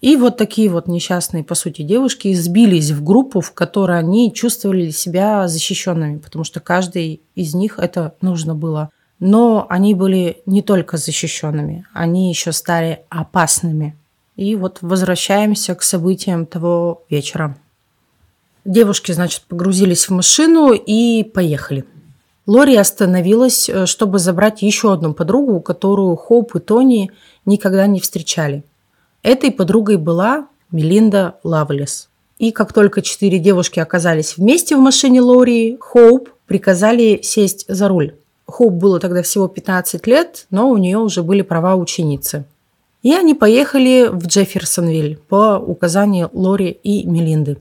И 0.00 0.16
вот 0.16 0.36
такие 0.36 0.70
вот 0.70 0.86
несчастные, 0.86 1.42
по 1.42 1.56
сути, 1.56 1.82
девушки 1.82 2.32
сбились 2.32 2.90
в 2.90 3.02
группу, 3.02 3.40
в 3.40 3.52
которой 3.52 3.98
они 3.98 4.32
чувствовали 4.32 4.90
себя 4.90 5.48
защищенными, 5.48 6.18
потому 6.18 6.44
что 6.44 6.60
каждый 6.60 7.20
из 7.34 7.54
них 7.54 7.78
это 7.78 8.14
нужно 8.20 8.54
было. 8.54 8.90
Но 9.18 9.66
они 9.68 9.94
были 9.94 10.42
не 10.46 10.62
только 10.62 10.96
защищенными, 10.96 11.84
они 11.92 12.28
еще 12.28 12.52
стали 12.52 13.00
опасными. 13.08 13.96
И 14.36 14.54
вот 14.54 14.78
возвращаемся 14.82 15.74
к 15.74 15.82
событиям 15.82 16.46
того 16.46 17.02
вечера. 17.10 17.56
Девушки, 18.64 19.10
значит, 19.10 19.42
погрузились 19.48 20.08
в 20.08 20.10
машину 20.10 20.72
и 20.72 21.24
поехали. 21.24 21.84
Лори 22.46 22.76
остановилась, 22.76 23.68
э, 23.68 23.86
чтобы 23.86 24.20
забрать 24.20 24.62
еще 24.62 24.92
одну 24.92 25.12
подругу, 25.12 25.60
которую 25.60 26.16
Хоуп 26.16 26.54
и 26.54 26.60
Тони 26.60 27.10
никогда 27.44 27.86
не 27.86 27.98
встречали. 27.98 28.62
Этой 29.28 29.52
подругой 29.52 29.98
была 29.98 30.46
Мелинда 30.72 31.34
Лавлес. 31.44 32.08
И 32.38 32.50
как 32.50 32.72
только 32.72 33.02
четыре 33.02 33.38
девушки 33.38 33.78
оказались 33.78 34.38
вместе 34.38 34.74
в 34.74 34.80
машине 34.80 35.20
Лори, 35.20 35.76
Хоуп 35.78 36.30
приказали 36.46 37.20
сесть 37.22 37.66
за 37.68 37.88
руль. 37.88 38.14
Хоуп 38.46 38.72
было 38.72 38.98
тогда 38.98 39.20
всего 39.20 39.46
15 39.46 40.06
лет, 40.06 40.46
но 40.48 40.70
у 40.70 40.78
нее 40.78 40.96
уже 40.96 41.22
были 41.22 41.42
права 41.42 41.76
ученицы. 41.76 42.46
И 43.02 43.12
они 43.12 43.34
поехали 43.34 44.08
в 44.10 44.26
Джефферсонвиль 44.26 45.18
по 45.28 45.58
указанию 45.58 46.30
Лори 46.32 46.70
и 46.70 47.06
Мелинды. 47.06 47.58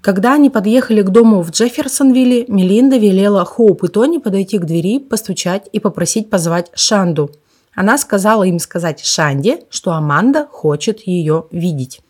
Когда 0.00 0.34
они 0.34 0.50
подъехали 0.50 1.02
к 1.02 1.08
дому 1.08 1.42
в 1.42 1.50
Джефферсонвилле, 1.50 2.44
Мелинда 2.46 2.96
велела 2.96 3.44
Хоуп 3.44 3.82
и 3.82 3.88
Тони 3.88 4.18
подойти 4.18 4.58
к 4.58 4.66
двери, 4.66 5.00
постучать 5.00 5.68
и 5.72 5.80
попросить 5.80 6.30
позвать 6.30 6.70
Шанду– 6.74 7.32
она 7.78 7.96
сказала 7.96 8.42
им 8.42 8.58
сказать 8.58 9.04
Шанде, 9.04 9.60
что 9.70 9.92
Аманда 9.92 10.48
хочет 10.50 11.06
ее 11.06 11.44
видеть. 11.52 12.00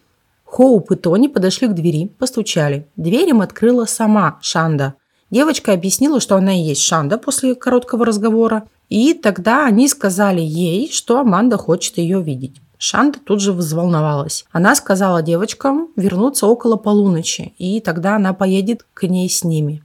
Хоуп 0.47 0.93
и 0.93 0.97
Тони 0.97 1.29
подошли 1.29 1.69
к 1.69 1.75
двери, 1.75 2.07
постучали. 2.07 2.89
Дверь 2.97 3.29
им 3.29 3.43
открыла 3.43 3.85
сама 3.85 4.39
Шанда. 4.41 4.95
Девочка 5.31 5.75
объяснила, 5.75 6.21
что 6.21 6.37
она 6.37 6.55
и 6.55 6.63
есть 6.63 6.81
Шанда 6.81 7.19
после 7.19 7.55
короткого 7.55 8.07
разговора. 8.07 8.63
И 8.89 9.13
тогда 9.13 9.67
они 9.67 9.89
сказали 9.89 10.41
ей, 10.41 10.91
что 10.91 11.21
Аманда 11.21 11.59
хочет 11.59 11.99
ее 11.99 12.23
видеть. 12.23 12.63
Шанда 12.79 13.19
тут 13.23 13.43
же 13.43 13.53
взволновалась. 13.53 14.47
Она 14.51 14.75
сказала 14.75 15.21
девочкам 15.21 15.89
вернуться 15.97 16.47
около 16.47 16.77
полуночи, 16.77 17.53
и 17.59 17.81
тогда 17.81 18.17
она 18.17 18.33
поедет 18.33 18.87
к 18.95 19.03
ней 19.03 19.29
с 19.29 19.45
ними. 19.45 19.83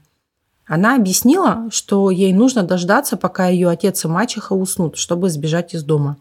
Она 0.66 0.96
объяснила, 0.96 1.68
что 1.72 2.10
ей 2.10 2.32
нужно 2.34 2.64
дождаться, 2.64 3.18
пока 3.18 3.48
ее 3.48 3.70
отец 3.70 4.06
и 4.06 4.08
мачеха 4.08 4.54
уснут, 4.54 4.98
чтобы 4.98 5.30
сбежать 5.30 5.74
из 5.74 5.84
дома. 5.84 6.18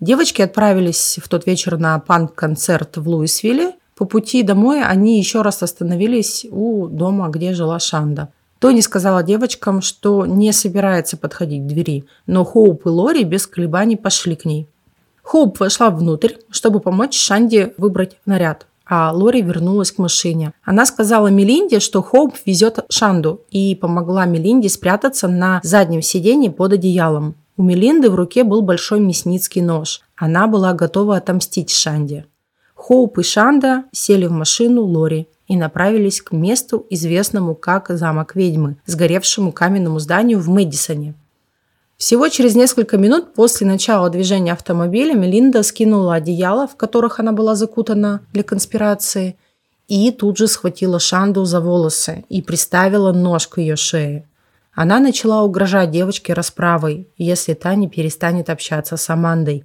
Девочки 0.00 0.42
отправились 0.42 1.18
в 1.22 1.28
тот 1.28 1.46
вечер 1.46 1.78
на 1.78 1.98
панк-концерт 1.98 2.96
в 2.96 3.08
Луисвилле. 3.08 3.74
По 3.94 4.04
пути 4.04 4.42
домой 4.42 4.82
они 4.82 5.18
еще 5.18 5.42
раз 5.42 5.62
остановились 5.62 6.46
у 6.50 6.88
дома, 6.88 7.28
где 7.28 7.52
жила 7.52 7.78
Шанда. 7.78 8.32
Тони 8.58 8.80
сказала 8.80 9.22
девочкам, 9.22 9.82
что 9.82 10.24
не 10.24 10.52
собирается 10.52 11.16
подходить 11.16 11.64
к 11.64 11.66
двери, 11.66 12.04
но 12.26 12.44
Хоуп 12.44 12.86
и 12.86 12.88
Лори 12.88 13.24
без 13.24 13.46
колебаний 13.46 13.96
пошли 13.96 14.36
к 14.36 14.44
ней. 14.44 14.68
Хоуп 15.22 15.60
вошла 15.60 15.90
внутрь, 15.90 16.34
чтобы 16.50 16.80
помочь 16.80 17.16
Шанде 17.16 17.74
выбрать 17.76 18.16
наряд. 18.24 18.66
А 18.94 19.10
Лори 19.10 19.40
вернулась 19.40 19.90
к 19.90 19.96
машине. 19.96 20.52
Она 20.62 20.84
сказала 20.84 21.28
Мелинде, 21.28 21.80
что 21.80 22.02
Хоуп 22.02 22.34
везет 22.44 22.80
Шанду 22.90 23.40
и 23.50 23.74
помогла 23.74 24.26
Мелинде 24.26 24.68
спрятаться 24.68 25.28
на 25.28 25.62
заднем 25.62 26.02
сиденье 26.02 26.50
под 26.50 26.74
одеялом. 26.74 27.34
У 27.56 27.62
Мелинды 27.62 28.10
в 28.10 28.14
руке 28.14 28.44
был 28.44 28.60
большой 28.60 29.00
мясницкий 29.00 29.62
нож. 29.62 30.02
Она 30.14 30.46
была 30.46 30.74
готова 30.74 31.16
отомстить 31.16 31.70
Шанде. 31.70 32.26
Хоуп 32.74 33.18
и 33.18 33.22
Шанда 33.22 33.84
сели 33.92 34.26
в 34.26 34.32
машину 34.32 34.84
Лори 34.84 35.26
и 35.46 35.56
направились 35.56 36.20
к 36.20 36.32
месту, 36.32 36.84
известному 36.90 37.54
как 37.54 37.88
замок 37.88 38.36
ведьмы, 38.36 38.76
сгоревшему 38.84 39.52
каменному 39.52 40.00
зданию 40.00 40.38
в 40.38 40.50
Мэдисоне. 40.50 41.14
Всего 42.02 42.28
через 42.28 42.56
несколько 42.56 42.98
минут 42.98 43.32
после 43.32 43.64
начала 43.64 44.10
движения 44.10 44.54
автомобиля 44.54 45.14
Мелинда 45.14 45.62
скинула 45.62 46.14
одеяло, 46.14 46.66
в 46.66 46.74
которых 46.74 47.20
она 47.20 47.30
была 47.30 47.54
закутана 47.54 48.22
для 48.32 48.42
конспирации, 48.42 49.36
и 49.86 50.10
тут 50.10 50.36
же 50.36 50.48
схватила 50.48 50.98
Шанду 50.98 51.44
за 51.44 51.60
волосы 51.60 52.24
и 52.28 52.42
приставила 52.42 53.12
нож 53.12 53.46
к 53.46 53.58
ее 53.58 53.76
шее. 53.76 54.28
Она 54.74 54.98
начала 54.98 55.44
угрожать 55.44 55.92
девочке 55.92 56.32
расправой, 56.32 57.06
если 57.18 57.54
та 57.54 57.76
не 57.76 57.88
перестанет 57.88 58.50
общаться 58.50 58.96
с 58.96 59.08
Амандой. 59.08 59.64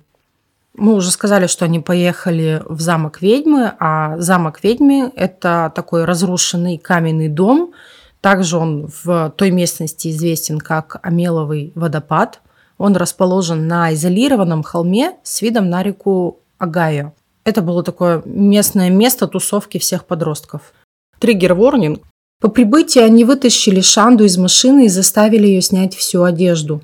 Мы 0.75 0.93
уже 0.93 1.09
сказали, 1.09 1.47
что 1.47 1.65
они 1.65 1.79
поехали 1.79 2.61
в 2.65 2.79
замок 2.79 3.19
ведьмы, 3.19 3.73
а 3.79 4.15
замок 4.19 4.59
ведьмы– 4.61 5.11
это 5.15 5.71
такой 5.73 6.05
разрушенный 6.05 6.77
каменный 6.77 7.29
дом– 7.29 7.73
также 8.27 8.57
он 8.57 8.89
в 9.05 9.33
той 9.37 9.51
местности 9.51 10.09
известен 10.09 10.59
как 10.59 10.99
Омеловый 11.01 11.71
водопад. 11.75 12.41
Он 12.77 12.97
расположен 12.97 13.69
на 13.69 13.93
изолированном 13.93 14.63
холме 14.63 15.13
с 15.23 15.41
видом 15.41 15.69
на 15.69 15.81
реку 15.81 16.39
Огайо. 16.57 17.13
Это 17.45 17.61
было 17.61 17.83
такое 17.83 18.21
местное 18.25 18.89
место 18.89 19.27
тусовки 19.27 19.77
всех 19.77 20.03
подростков. 20.03 20.73
Триггер-ворнинг. 21.19 22.01
По 22.41 22.49
прибытии 22.49 22.99
они 22.99 23.23
вытащили 23.23 23.79
Шанду 23.79 24.25
из 24.25 24.37
машины 24.37 24.87
и 24.87 24.89
заставили 24.89 25.47
ее 25.47 25.61
снять 25.61 25.95
всю 25.95 26.23
одежду. 26.23 26.81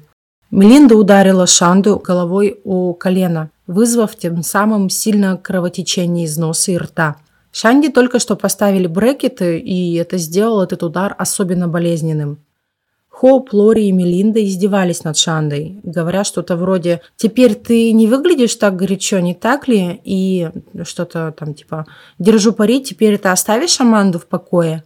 Мелинда 0.50 0.96
ударила 0.96 1.46
Шанду 1.46 2.00
головой 2.00 2.62
о 2.64 2.94
колено, 2.94 3.50
вызвав 3.68 4.16
тем 4.16 4.44
самым 4.44 4.90
сильное 4.90 5.36
кровотечение 5.36 6.24
из 6.24 6.38
носа 6.38 6.72
и 6.72 6.78
рта– 6.78 7.18
Шанди 7.54 7.90
только 7.90 8.18
что 8.18 8.36
поставили 8.36 8.88
брекеты, 8.88 9.60
и 9.60 9.94
это 9.94 10.18
сделало 10.18 10.64
этот 10.64 10.82
удар 10.82 11.16
особенно 11.20 11.68
болезненным. 11.68 12.40
Хоуп, 13.10 13.54
Лори 13.54 13.90
и 13.90 13.92
Мелинда 13.92 14.44
издевались 14.44 15.04
над 15.04 15.18
Шандой, 15.18 15.80
говоря 15.84 16.24
что-то 16.24 16.56
вроде 16.56 17.02
«Теперь 17.16 17.54
ты 17.54 17.92
не 17.92 18.08
выглядишь 18.08 18.56
так 18.56 18.76
горячо, 18.76 19.20
не 19.20 19.36
так 19.36 19.68
ли?» 19.68 20.02
И 20.04 20.50
что-то 20.84 21.32
там 21.38 21.54
типа 21.54 21.86
«Держу 22.18 22.54
пари, 22.54 22.82
теперь 22.84 23.20
ты 23.20 23.30
оставишь 23.30 23.80
Аманду 23.80 24.18
в 24.18 24.26
покое?» 24.26 24.84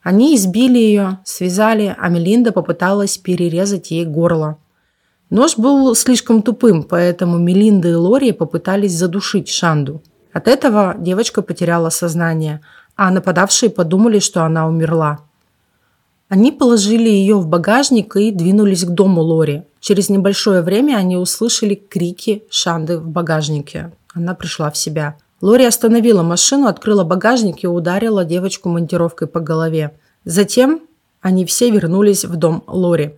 Они 0.00 0.36
избили 0.36 0.78
ее, 0.78 1.18
связали, 1.24 1.96
а 1.98 2.08
Мелинда 2.08 2.52
попыталась 2.52 3.18
перерезать 3.18 3.90
ей 3.90 4.04
горло. 4.04 4.58
Нож 5.30 5.58
был 5.58 5.92
слишком 5.96 6.42
тупым, 6.42 6.84
поэтому 6.84 7.38
Мелинда 7.38 7.88
и 7.88 7.94
Лори 7.94 8.30
попытались 8.30 8.92
задушить 8.92 9.48
Шанду– 9.48 10.00
от 10.38 10.46
этого 10.46 10.94
девочка 10.98 11.42
потеряла 11.42 11.90
сознание, 11.90 12.60
а 12.96 13.10
нападавшие 13.10 13.70
подумали, 13.70 14.20
что 14.20 14.44
она 14.44 14.68
умерла. 14.68 15.18
Они 16.28 16.52
положили 16.52 17.08
ее 17.08 17.36
в 17.36 17.46
багажник 17.48 18.14
и 18.16 18.30
двинулись 18.30 18.84
к 18.84 18.88
дому 18.88 19.20
Лори. 19.20 19.64
Через 19.80 20.10
небольшое 20.10 20.62
время 20.62 20.96
они 20.96 21.16
услышали 21.16 21.74
крики 21.74 22.44
Шанды 22.50 22.98
в 22.98 23.08
багажнике. 23.08 23.92
Она 24.14 24.34
пришла 24.34 24.70
в 24.70 24.76
себя. 24.76 25.16
Лори 25.40 25.64
остановила 25.64 26.22
машину, 26.22 26.66
открыла 26.68 27.02
багажник 27.02 27.64
и 27.64 27.66
ударила 27.66 28.24
девочку 28.24 28.68
монтировкой 28.68 29.26
по 29.26 29.40
голове. 29.40 29.92
Затем 30.24 30.82
они 31.20 31.46
все 31.46 31.70
вернулись 31.70 32.24
в 32.24 32.36
дом 32.36 32.62
Лори. 32.68 33.14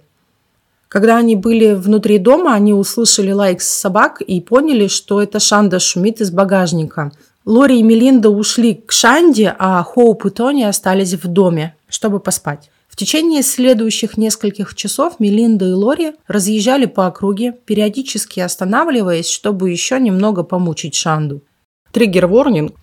Когда 0.91 1.19
они 1.19 1.37
были 1.37 1.75
внутри 1.75 2.19
дома, 2.19 2.53
они 2.53 2.73
услышали 2.73 3.31
лайк 3.31 3.63
собак 3.63 4.21
и 4.21 4.41
поняли, 4.41 4.89
что 4.89 5.23
это 5.23 5.39
Шанда 5.39 5.79
шумит 5.79 6.21
из 6.21 6.33
багажника. 6.33 7.13
Лори 7.47 7.79
и 7.79 7.83
Мелинда 7.85 8.29
ушли 8.29 8.75
к 8.75 8.91
Шанде, 8.91 9.55
а 9.57 9.85
Хоуп 9.85 10.27
и 10.27 10.31
Тони 10.31 10.65
остались 10.65 11.15
в 11.15 11.29
доме, 11.29 11.77
чтобы 11.89 12.19
поспать. 12.19 12.71
В 12.89 12.97
течение 12.97 13.45
следующих 13.45 14.17
нескольких 14.17 14.75
часов 14.75 15.21
Мелинда 15.21 15.69
и 15.69 15.73
Лори 15.73 16.15
разъезжали 16.27 16.87
по 16.87 17.07
округе, 17.07 17.55
периодически 17.65 18.41
останавливаясь, 18.41 19.29
чтобы 19.31 19.71
еще 19.71 20.01
немного 20.01 20.43
помучить 20.43 20.97
Шанду. 20.97 21.41
Триггер-ворнинг. 21.93 22.75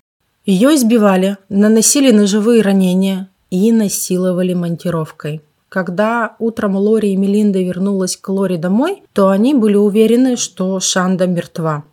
Ее 0.46 0.76
избивали, 0.76 1.36
наносили 1.50 2.12
ножевые 2.12 2.62
ранения 2.62 3.30
и 3.50 3.70
насиловали 3.74 4.54
монтировкой. 4.54 5.41
Когда 5.69 6.36
утром 6.39 6.77
Лори 6.77 7.12
и 7.12 7.17
Мелинда 7.17 7.60
вернулась 7.60 8.15
к 8.15 8.30
Лори 8.30 8.58
домой, 8.58 9.03
то 9.13 9.30
они 9.30 9.53
были 9.53 9.75
уверены, 9.75 10.38
что 10.38 10.80
Шанда 10.80 11.27
мертва. 11.27 11.84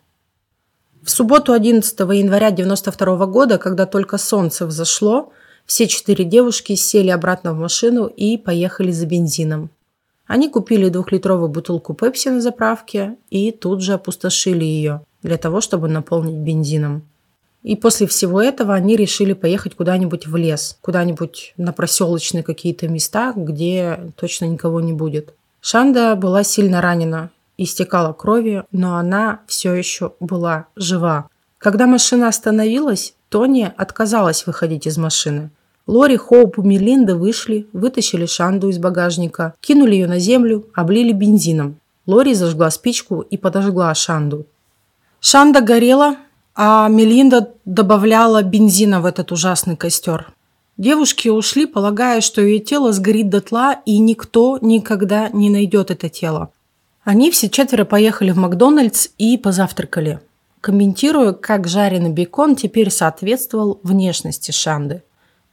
В 1.03 1.11
субботу 1.11 1.53
11 1.53 1.99
января 2.01 2.49
1992 2.49 3.27
года, 3.27 3.59
когда 3.59 3.85
только 3.85 4.17
солнце 4.17 4.65
взошло, 4.67 5.33
все 5.67 5.87
четыре 5.87 6.25
девушки 6.25 6.75
сели 6.77 7.11
обратно 7.11 7.53
в 7.53 7.59
машину 7.59 8.07
и 8.07 8.39
поехали 8.39 8.93
за 8.93 9.07
бензином. 9.07 9.71
Они 10.27 10.49
купили 10.49 10.89
двухлитровую 10.89 11.49
бутылку 11.49 11.95
пепси 11.95 12.29
на 12.29 12.41
заправке 12.41 13.17
и 13.29 13.51
тут 13.51 13.83
же 13.83 13.95
опустошили 13.95 14.65
ее 14.65 15.03
для 15.23 15.37
того, 15.37 15.61
чтобы 15.61 15.89
наполнить 15.89 16.37
бензином. 16.37 17.03
И 17.65 17.77
после 17.77 18.07
всего 18.07 18.43
этого 18.43 18.75
они 18.75 18.95
решили 18.95 19.33
поехать 19.33 19.75
куда-нибудь 19.75 20.27
в 20.27 20.37
лес, 20.37 20.77
куда-нибудь 20.83 21.55
на 21.57 21.73
проселочные 21.73 22.45
какие-то 22.45 22.89
места, 22.89 23.33
где 23.35 24.13
точно 24.17 24.45
никого 24.45 24.81
не 24.81 24.93
будет. 24.93 25.33
Шанда 25.63 26.15
была 26.15 26.45
сильно 26.45 26.83
ранена, 26.83 27.31
истекала 27.57 28.13
кровью, 28.13 28.67
но 28.71 28.97
она 28.97 29.41
все 29.47 29.73
еще 29.73 30.13
была 30.21 30.67
жива. 30.77 31.29
Когда 31.57 31.87
машина 31.87 32.29
остановилась, 32.29 33.15
Тони 33.31 33.73
отказалась 33.75 34.47
выходить 34.47 34.87
из 34.87 34.99
машины. 34.99 35.51
Лори, 35.87 36.19
Хоуп 36.19 36.59
и 36.59 36.63
Мелинда 36.63 37.17
вышли, 37.17 37.67
вытащили 37.73 38.27
Шанду 38.27 38.69
из 38.69 38.79
багажника, 38.79 39.55
кинули 39.63 39.95
ее 39.95 40.07
на 40.07 40.19
землю, 40.19 40.67
облили 40.75 41.13
бензином. 41.13 41.81
Лори 42.07 42.35
зажгла 42.35 42.71
спичку 42.71 43.21
и 43.23 43.39
подожгла 43.39 43.95
Шанду. 43.95 44.45
Шанда 45.21 45.63
горела, 45.63 46.17
а 46.55 46.89
Мелинда 46.89 47.53
добавляла 47.65 48.43
бензина 48.43 49.01
в 49.01 49.07
этот 49.07 49.33
ужасный 49.33 49.77
костер. 49.77 50.33
Девушки 50.77 51.29
ушли, 51.29 51.67
полагая, 51.67 52.21
что 52.21 52.41
ее 52.41 52.59
тело 52.59 52.93
сгорит 52.93 53.29
дотла, 53.29 53.77
и 53.87 53.99
никто 53.99 54.59
никогда 54.61 55.29
не 55.29 55.51
найдет 55.51 55.91
это 55.91 56.09
тело. 56.09 56.51
Они 57.05 57.31
все 57.31 57.49
четверо 57.49 57.85
поехали 57.85 58.31
в 58.31 58.39
Макдональдс 58.39 59.09
и 59.19 59.37
позавтракали, 59.37 60.21
комментируя, 60.61 61.33
как 61.33 61.69
жареный 61.69 62.11
бекон 62.11 62.57
теперь 62.57 62.91
соответствовал 62.91 63.79
внешности 63.83 64.51
Шанды. 64.51 65.03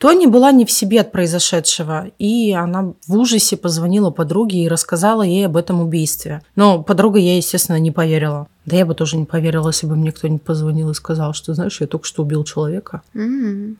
Тони 0.02 0.26
была 0.26 0.52
не 0.52 0.66
в 0.66 0.72
себе 0.72 1.02
от 1.02 1.12
произошедшего, 1.12 2.08
и 2.18 2.52
она 2.54 2.94
в 3.06 3.16
ужасе 3.16 3.56
позвонила 3.56 4.10
подруге 4.10 4.64
и 4.64 4.68
рассказала 4.68 5.22
ей 5.22 5.46
об 5.46 5.56
этом 5.56 5.80
убийстве. 5.80 6.42
Но 6.56 6.82
подруга 6.82 7.20
ей, 7.20 7.38
естественно, 7.38 7.78
не 7.78 7.92
поверила. 7.92 8.48
Да 8.66 8.78
я 8.78 8.88
бы 8.88 8.96
тоже 8.96 9.18
не 9.18 9.26
поверила, 9.26 9.68
если 9.68 9.86
бы 9.86 9.96
мне 9.96 10.12
кто-нибудь 10.12 10.42
позвонил 10.42 10.90
и 10.90 10.96
сказал, 10.96 11.36
что, 11.36 11.54
знаешь, 11.54 11.80
я 11.82 11.86
только 11.86 12.08
что 12.08 12.24
убил 12.24 12.44
человека. 12.44 13.04
Mm-hmm. 13.14 13.76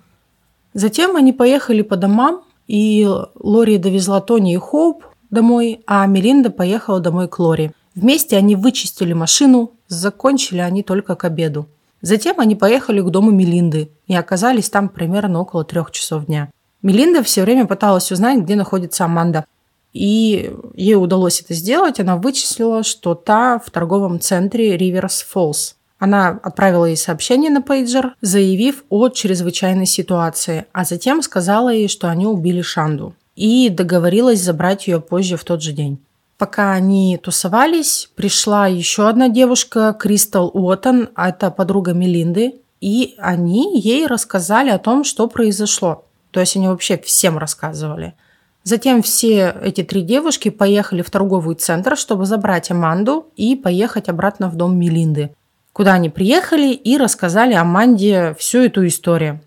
Затем 0.76 1.16
они 1.16 1.34
поехали 1.34 1.82
по 1.82 1.96
домам, 1.96 2.44
и 2.68 3.10
Лори 3.40 3.80
довезла 3.80 4.22
Тони 4.22 4.54
и 4.54 4.58
Хоуп 4.58 5.04
домой, 5.32 5.82
а 5.88 6.06
Мелинда 6.06 6.52
поехала 6.52 7.00
домой 7.00 7.30
к 7.30 7.40
Лори. 7.40 7.72
Вместе 7.96 8.38
они 8.38 8.56
вычистили 8.56 9.14
машину, 9.14 9.72
закончили 9.88 10.60
они 10.60 10.84
только 10.84 11.16
к 11.16 11.24
обеду. 11.24 11.66
Затем 12.02 12.40
они 12.40 12.56
поехали 12.56 13.02
к 13.02 13.10
дому 13.10 13.32
Мелинды 13.32 13.92
и 14.08 14.16
оказались 14.16 14.70
там 14.70 14.90
примерно 14.90 15.40
около 15.40 15.64
трех 15.64 15.92
часов 15.92 16.26
дня. 16.26 16.50
Мелинда 16.82 17.22
все 17.24 17.44
время 17.44 17.66
пыталась 17.68 18.12
узнать, 18.12 18.40
где 18.40 18.56
находится 18.56 19.06
Аманда. 19.06 19.46
И 19.94 20.52
ей 20.74 20.96
удалось 20.96 21.42
это 21.42 21.54
сделать. 21.54 22.00
Она 22.00 22.16
вычислила, 22.16 22.84
что 22.84 23.14
та 23.14 23.60
в 23.60 23.70
торговом 23.70 24.20
центре 24.20 24.78
Риверс 24.78 25.22
Фоллс. 25.22 25.76
Она 26.00 26.40
отправила 26.42 26.86
ей 26.86 26.98
сообщение 26.98 27.52
на 27.52 27.62
пейджер, 27.62 28.16
заявив 28.22 28.84
о 28.90 29.10
чрезвычайной 29.10 29.86
ситуации, 29.86 30.66
а 30.72 30.84
затем 30.84 31.22
сказала 31.22 31.70
ей, 31.70 31.88
что 31.88 32.10
они 32.10 32.26
убили 32.26 32.62
Шанду. 32.62 33.14
И 33.36 33.70
договорилась 33.70 34.42
забрать 34.42 34.88
ее 34.88 35.00
позже 35.00 35.38
в 35.38 35.44
тот 35.44 35.62
же 35.62 35.74
день. 35.74 36.00
Пока 36.42 36.72
они 36.72 37.20
тусовались, 37.22 38.10
пришла 38.16 38.66
еще 38.66 39.08
одна 39.08 39.30
девушка, 39.30 39.94
Кристал 39.94 40.50
Уоттон, 40.52 41.10
это 41.16 41.52
подруга 41.52 41.94
Мелинды, 41.94 42.56
и 42.80 43.14
они 43.20 43.80
ей 43.80 44.08
рассказали 44.08 44.72
о 44.72 44.80
том, 44.80 45.04
что 45.04 45.28
произошло. 45.28 46.06
То 46.32 46.40
есть 46.40 46.56
они 46.56 46.68
вообще 46.68 46.98
всем 46.98 47.38
рассказывали. 47.38 48.16
Затем 48.64 49.04
все 49.04 49.56
эти 49.62 49.84
три 49.84 50.02
девушки 50.02 50.50
поехали 50.50 51.04
в 51.04 51.12
торговый 51.12 51.54
центр, 51.54 51.96
чтобы 51.96 52.26
забрать 52.26 52.72
Аманду 52.72 53.28
и 53.36 53.56
поехать 53.56 54.10
обратно 54.10 54.50
в 54.50 54.56
дом 54.56 54.80
Мелинды. 54.80 55.36
куда 55.74 55.94
они 55.94 56.10
приехали 56.10 56.74
и 56.74 56.98
рассказали 56.98 57.54
Аманде 57.54 58.36
всю 58.40 58.62
эту 58.62 58.88
историю. 58.88 59.42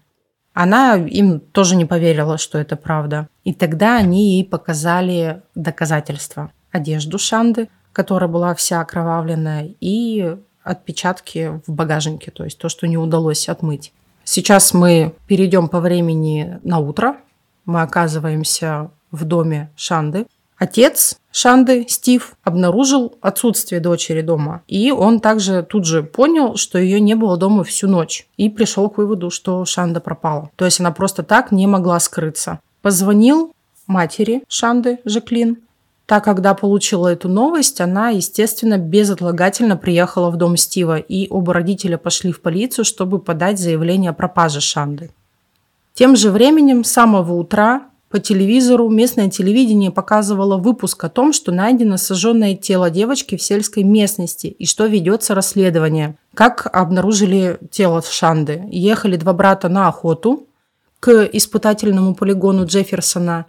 Она 0.52 0.94
им 0.94 1.40
тоже 1.40 1.74
не 1.74 1.86
поверила, 1.86 2.38
что 2.38 2.56
это 2.56 2.76
правда. 2.76 3.26
И 3.42 3.52
тогда 3.52 3.96
они 3.96 4.36
ей 4.36 4.44
показали 4.44 5.42
доказательства. 5.56 6.52
Одежду 6.74 7.18
Шанды, 7.18 7.68
которая 7.92 8.28
была 8.28 8.52
вся 8.56 8.80
окровавленная, 8.80 9.74
и 9.80 10.36
отпечатки 10.64 11.60
в 11.66 11.72
багажнике, 11.72 12.32
то 12.32 12.42
есть 12.42 12.58
то, 12.58 12.68
что 12.68 12.88
не 12.88 12.98
удалось 12.98 13.48
отмыть. 13.48 13.92
Сейчас 14.24 14.74
мы 14.74 15.14
перейдем 15.28 15.68
по 15.68 15.78
времени 15.78 16.58
на 16.64 16.80
утро. 16.80 17.18
Мы 17.64 17.80
оказываемся 17.82 18.90
в 19.12 19.24
доме 19.24 19.70
Шанды. 19.76 20.26
Отец 20.56 21.18
Шанды, 21.30 21.86
Стив, 21.88 22.36
обнаружил 22.42 23.14
отсутствие 23.20 23.80
дочери 23.80 24.22
дома. 24.22 24.62
И 24.66 24.90
он 24.90 25.20
также 25.20 25.62
тут 25.62 25.84
же 25.84 26.02
понял, 26.02 26.56
что 26.56 26.78
ее 26.78 27.00
не 27.00 27.14
было 27.14 27.36
дома 27.36 27.62
всю 27.62 27.86
ночь. 27.86 28.26
И 28.36 28.48
пришел 28.48 28.88
к 28.88 28.98
выводу, 28.98 29.30
что 29.30 29.64
Шанда 29.64 30.00
пропала. 30.00 30.50
То 30.56 30.64
есть 30.64 30.80
она 30.80 30.90
просто 30.90 31.22
так 31.22 31.52
не 31.52 31.66
могла 31.66 32.00
скрыться. 32.00 32.58
Позвонил 32.82 33.54
матери 33.86 34.42
Шанды, 34.48 34.98
Жаклин. 35.04 35.58
Так, 36.06 36.24
когда 36.24 36.52
получила 36.54 37.08
эту 37.08 37.28
новость, 37.28 37.80
она, 37.80 38.10
естественно, 38.10 38.76
безотлагательно 38.76 39.76
приехала 39.76 40.30
в 40.30 40.36
дом 40.36 40.56
Стива, 40.56 40.98
и 40.98 41.28
оба 41.30 41.54
родителя 41.54 41.96
пошли 41.96 42.30
в 42.30 42.42
полицию, 42.42 42.84
чтобы 42.84 43.18
подать 43.18 43.58
заявление 43.58 44.10
о 44.10 44.14
пропаже 44.14 44.60
Шанды. 44.60 45.10
Тем 45.94 46.16
же 46.16 46.30
временем, 46.30 46.84
с 46.84 46.90
самого 46.90 47.34
утра, 47.34 47.88
по 48.10 48.20
телевизору 48.20 48.88
местное 48.90 49.28
телевидение 49.28 49.90
показывало 49.90 50.56
выпуск 50.56 51.02
о 51.02 51.08
том, 51.08 51.32
что 51.32 51.50
найдено 51.50 51.96
сожженное 51.96 52.54
тело 52.54 52.90
девочки 52.90 53.36
в 53.36 53.42
сельской 53.42 53.82
местности 53.82 54.46
и 54.46 54.66
что 54.66 54.86
ведется 54.86 55.34
расследование. 55.34 56.16
Как 56.32 56.68
обнаружили 56.72 57.58
тело 57.70 58.02
Шанды? 58.02 58.68
Ехали 58.70 59.16
два 59.16 59.32
брата 59.32 59.68
на 59.68 59.88
охоту 59.88 60.46
к 61.00 61.28
испытательному 61.32 62.14
полигону 62.14 62.66
Джефферсона, 62.66 63.46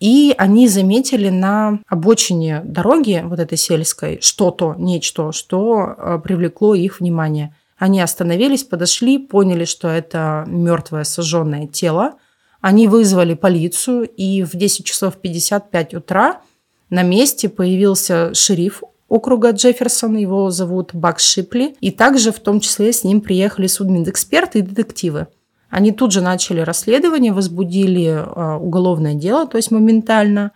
и 0.00 0.34
они 0.36 0.68
заметили 0.68 1.28
на 1.28 1.80
обочине 1.88 2.62
дороги, 2.64 3.22
вот 3.24 3.38
этой 3.38 3.56
сельской, 3.56 4.20
что-то, 4.20 4.74
нечто, 4.76 5.32
что 5.32 5.94
э, 5.96 6.18
привлекло 6.22 6.74
их 6.74 7.00
внимание. 7.00 7.54
Они 7.78 8.00
остановились, 8.00 8.64
подошли, 8.64 9.18
поняли, 9.18 9.64
что 9.64 9.88
это 9.88 10.44
мертвое 10.46 11.04
сожженное 11.04 11.66
тело, 11.66 12.14
они 12.60 12.88
вызвали 12.88 13.34
полицию, 13.34 14.08
и 14.08 14.42
в 14.42 14.56
10 14.56 14.86
часов 14.86 15.16
55 15.16 15.94
утра 15.94 16.40
на 16.88 17.02
месте 17.02 17.48
появился 17.48 18.32
шериф 18.32 18.82
округа 19.08 19.50
Джефферсон, 19.50 20.16
его 20.16 20.50
зовут 20.50 20.94
Бак 20.94 21.20
Шипли, 21.20 21.76
и 21.80 21.90
также 21.90 22.32
в 22.32 22.40
том 22.40 22.60
числе 22.60 22.92
с 22.92 23.04
ним 23.04 23.20
приехали 23.20 23.66
судмедэксперты 23.66 24.60
и 24.60 24.62
детективы. 24.62 25.28
Они 25.74 25.90
тут 25.90 26.12
же 26.12 26.20
начали 26.20 26.60
расследование, 26.60 27.32
возбудили 27.32 28.06
а, 28.14 28.58
уголовное 28.58 29.14
дело, 29.14 29.44
то 29.44 29.56
есть 29.56 29.72
моментально. 29.72 30.52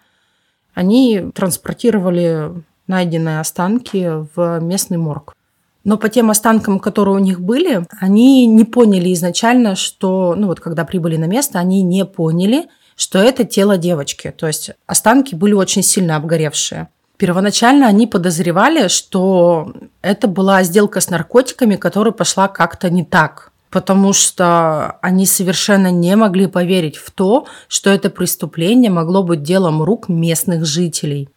Они 0.74 1.32
транспортировали 1.34 2.52
найденные 2.86 3.40
останки 3.40 4.24
в 4.36 4.60
местный 4.60 4.96
морг. 4.96 5.34
Но 5.82 5.98
по 5.98 6.08
тем 6.08 6.30
останкам, 6.30 6.78
которые 6.78 7.16
у 7.16 7.18
них 7.18 7.40
были, 7.40 7.84
они 7.98 8.46
не 8.46 8.64
поняли 8.64 9.12
изначально, 9.12 9.74
что, 9.74 10.36
ну 10.36 10.46
вот 10.46 10.60
когда 10.60 10.84
прибыли 10.84 11.16
на 11.16 11.24
место, 11.24 11.58
они 11.58 11.82
не 11.82 12.04
поняли, 12.04 12.68
что 12.94 13.18
это 13.18 13.42
тело 13.42 13.76
девочки. 13.76 14.30
То 14.30 14.46
есть 14.46 14.70
останки 14.86 15.34
были 15.34 15.52
очень 15.52 15.82
сильно 15.82 16.14
обгоревшие. 16.14 16.90
Первоначально 17.16 17.88
они 17.88 18.06
подозревали, 18.06 18.86
что 18.86 19.74
это 20.00 20.28
была 20.28 20.62
сделка 20.62 21.00
с 21.00 21.10
наркотиками, 21.10 21.74
которая 21.74 22.12
пошла 22.12 22.46
как-то 22.46 22.88
не 22.88 23.04
так. 23.04 23.47
Потому 23.70 24.12
что 24.12 24.98
они 25.02 25.26
совершенно 25.26 25.90
не 25.90 26.16
могли 26.16 26.46
поверить 26.46 26.96
в 26.96 27.10
то, 27.10 27.46
что 27.68 27.90
это 27.90 28.08
преступление 28.10 28.90
могло 28.90 29.22
быть 29.22 29.42
делом 29.42 29.82
рук 29.82 30.08
местных 30.08 30.64
жителей. 30.64 31.28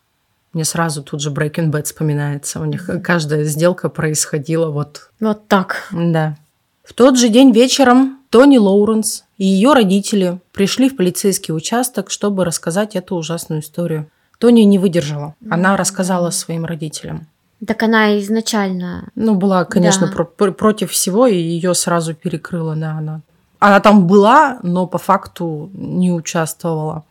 Мне 0.54 0.66
сразу 0.66 1.02
тут 1.02 1.22
же 1.22 1.30
Breaking 1.32 1.72
Bad 1.72 1.84
вспоминается. 1.84 2.60
У 2.60 2.66
них 2.66 2.90
каждая 3.04 3.46
сделка 3.46 3.90
происходила 3.90 4.70
вот... 4.70 5.10
Вот 5.20 5.48
так. 5.48 5.88
Да. 5.92 6.38
В 6.84 6.94
тот 6.94 7.18
же 7.18 7.30
день 7.30 7.52
вечером 7.52 8.20
Тони 8.30 8.58
Лоуренс 8.58 9.24
и 9.38 9.46
ее 9.46 9.74
родители 9.74 10.40
пришли 10.52 10.90
в 10.90 10.98
полицейский 10.98 11.54
участок, 11.54 12.10
чтобы 12.10 12.44
рассказать 12.44 12.96
эту 12.96 13.16
ужасную 13.16 13.62
историю. 13.62 14.10
Тони 14.40 14.62
не 14.62 14.80
выдержала. 14.80 15.36
Она 15.50 15.78
рассказала 15.78 16.32
своим 16.32 16.66
родителям. 16.66 17.28
Так 17.66 17.84
она 17.84 18.20
изначально... 18.20 19.10
Ну, 19.16 19.36
была, 19.36 19.66
конечно, 19.66 20.08
да. 20.08 20.14
про- 20.14 20.52
против 20.52 20.92
всего, 20.92 21.28
и 21.28 21.36
ее 21.36 21.76
сразу 21.76 22.16
перекрыла, 22.16 22.76
да, 22.76 22.92
она. 22.98 23.22
Она 23.60 23.80
там 23.80 24.08
была, 24.08 24.60
но 24.64 24.88
по 24.88 24.98
факту 24.98 25.70
не 25.74 26.12
участвовала. 26.12 27.04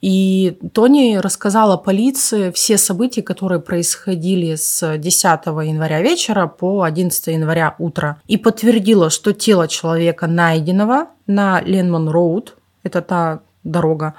И 0.00 0.58
Тони 0.74 1.16
рассказала 1.16 1.78
полиции 1.78 2.50
все 2.50 2.76
события, 2.76 3.22
которые 3.22 3.58
происходили 3.58 4.54
с 4.54 4.98
10 4.98 5.24
января 5.46 6.02
вечера 6.02 6.46
по 6.46 6.82
11 6.82 7.26
января 7.28 7.74
утра. 7.78 8.18
И 8.26 8.36
подтвердила, 8.36 9.08
что 9.08 9.32
тело 9.32 9.66
человека, 9.66 10.26
найденного 10.26 11.06
на 11.26 11.62
Ленман-Роуд, 11.62 12.54
это 12.82 13.00
та 13.00 13.40
дорога, 13.64 14.12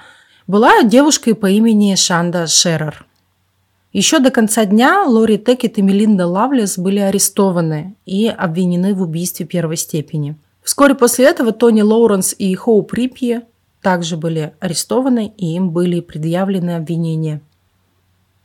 была 0.47 0.81
девушкой 0.83 1.35
по 1.35 1.45
имени 1.45 1.93
Шанда 1.93 2.47
Шерер. 2.47 3.05
Еще 3.95 4.19
до 4.19 4.29
конца 4.29 4.65
дня 4.65 5.05
Лори 5.05 5.37
Текет 5.37 5.77
и 5.77 5.81
Мелинда 5.81 6.27
Лавлес 6.27 6.77
были 6.77 6.99
арестованы 6.99 7.95
и 8.05 8.27
обвинены 8.27 8.93
в 8.93 9.01
убийстве 9.01 9.45
первой 9.45 9.77
степени. 9.77 10.35
Вскоре 10.63 10.95
после 10.95 11.27
этого 11.27 11.53
Тони 11.53 11.81
Лоуренс 11.81 12.35
и 12.37 12.53
Хоуп 12.55 12.93
Рипье 12.93 13.43
также 13.81 14.17
были 14.17 14.53
арестованы 14.59 15.33
и 15.37 15.55
им 15.55 15.69
были 15.69 16.01
предъявлены 16.01 16.71
обвинения. 16.71 17.39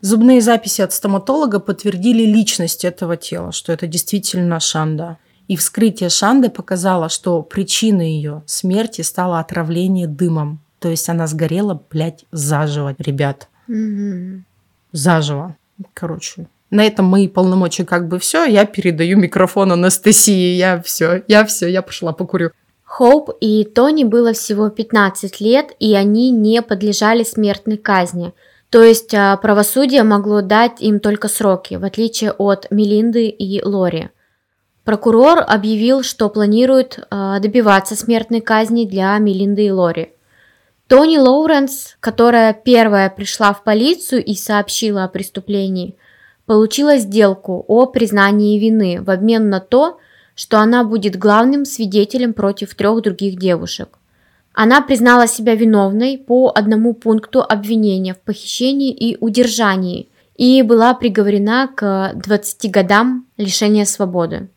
Зубные 0.01 0.41
записи 0.41 0.83
от 0.83 0.93
стоматолога 0.93 1.59
подтвердили 1.59 2.23
личность 2.23 2.85
этого 2.85 3.17
тела, 3.17 3.51
что 3.51 3.73
это 3.73 3.89
действительно 3.89 4.61
Шанда. 4.61 5.19
И 5.49 5.57
вскрытие 5.57 6.11
Шанды 6.11 6.49
показало, 6.49 7.09
что 7.09 7.43
причиной 7.43 8.13
ее 8.13 8.45
смерти 8.47 9.01
стало 9.01 9.41
отравление 9.41 10.07
дымом. 10.07 10.61
То 10.79 10.89
есть 10.89 11.09
она 11.09 11.27
сгорела, 11.27 11.83
блядь, 11.91 12.25
заживо, 12.31 12.95
ребят. 13.01 13.49
Угу. 13.67 14.45
Заживо. 14.93 15.57
Короче, 15.95 16.47
на 16.71 16.87
этом 16.87 17.07
мои 17.07 17.29
полномочия 17.29 17.85
как 17.85 18.09
бы 18.09 18.19
все. 18.19 18.45
Я 18.45 18.65
передаю 18.65 19.19
микрофон 19.19 19.73
Анастасии. 19.73 20.57
Я 20.57 20.81
все, 20.83 21.23
я 21.27 21.45
все, 21.45 21.67
я 21.67 21.83
пошла 21.83 22.13
покурю. 22.13 22.51
Хоуп 22.85 23.31
и 23.41 23.65
Тони 23.65 24.05
было 24.05 24.33
всего 24.33 24.69
15 24.69 25.41
лет, 25.41 25.73
и 25.79 25.95
они 25.95 26.31
не 26.31 26.61
подлежали 26.61 27.23
смертной 27.23 27.77
казни. 27.77 28.33
То 28.69 28.83
есть 28.83 29.15
а, 29.15 29.37
правосудие 29.37 30.03
могло 30.03 30.43
дать 30.43 30.81
им 30.81 31.01
только 31.01 31.29
сроки, 31.29 31.75
в 31.75 31.85
отличие 31.85 32.33
от 32.33 32.69
Мелинды 32.71 33.29
и 33.29 33.63
Лори. 33.65 34.11
Прокурор 34.85 35.45
объявил, 35.47 36.03
что 36.03 36.29
планирует 36.29 36.99
а, 37.11 37.39
добиваться 37.39 37.95
смертной 37.95 38.41
казни 38.41 38.87
для 38.87 39.17
Мелинды 39.19 39.67
и 39.67 39.71
Лори. 39.71 40.13
Тони 40.91 41.19
Лоуренс, 41.19 41.97
которая 42.01 42.53
первая 42.53 43.11
пришла 43.11 43.53
в 43.53 43.63
полицию 43.63 44.25
и 44.25 44.35
сообщила 44.35 45.05
о 45.05 45.09
преступлении, 45.09 45.95
получила 46.47 46.97
сделку 46.97 47.65
о 47.69 47.87
признании 47.87 48.59
вины 48.59 49.01
в 49.01 49.09
обмен 49.09 49.51
на 49.51 49.61
то, 49.61 49.99
что 50.35 50.59
она 50.59 50.83
будет 50.83 51.15
главным 51.15 51.65
свидетелем 51.65 52.33
против 52.33 52.75
трех 52.75 53.03
других 53.03 53.39
девушек. 53.39 54.01
Она 54.53 54.81
признала 54.81 55.29
себя 55.29 55.55
виновной 55.55 56.19
по 56.19 56.51
одному 56.53 56.93
пункту 56.93 57.41
обвинения 57.41 58.15
в 58.15 58.19
похищении 58.19 58.91
и 58.91 59.17
удержании 59.21 60.09
и 60.35 60.61
была 60.63 60.95
приговорена 60.95 61.71
к 61.73 62.15
20 62.17 62.69
годам 62.69 63.27
лишения 63.37 63.85
свободы. 63.85 64.49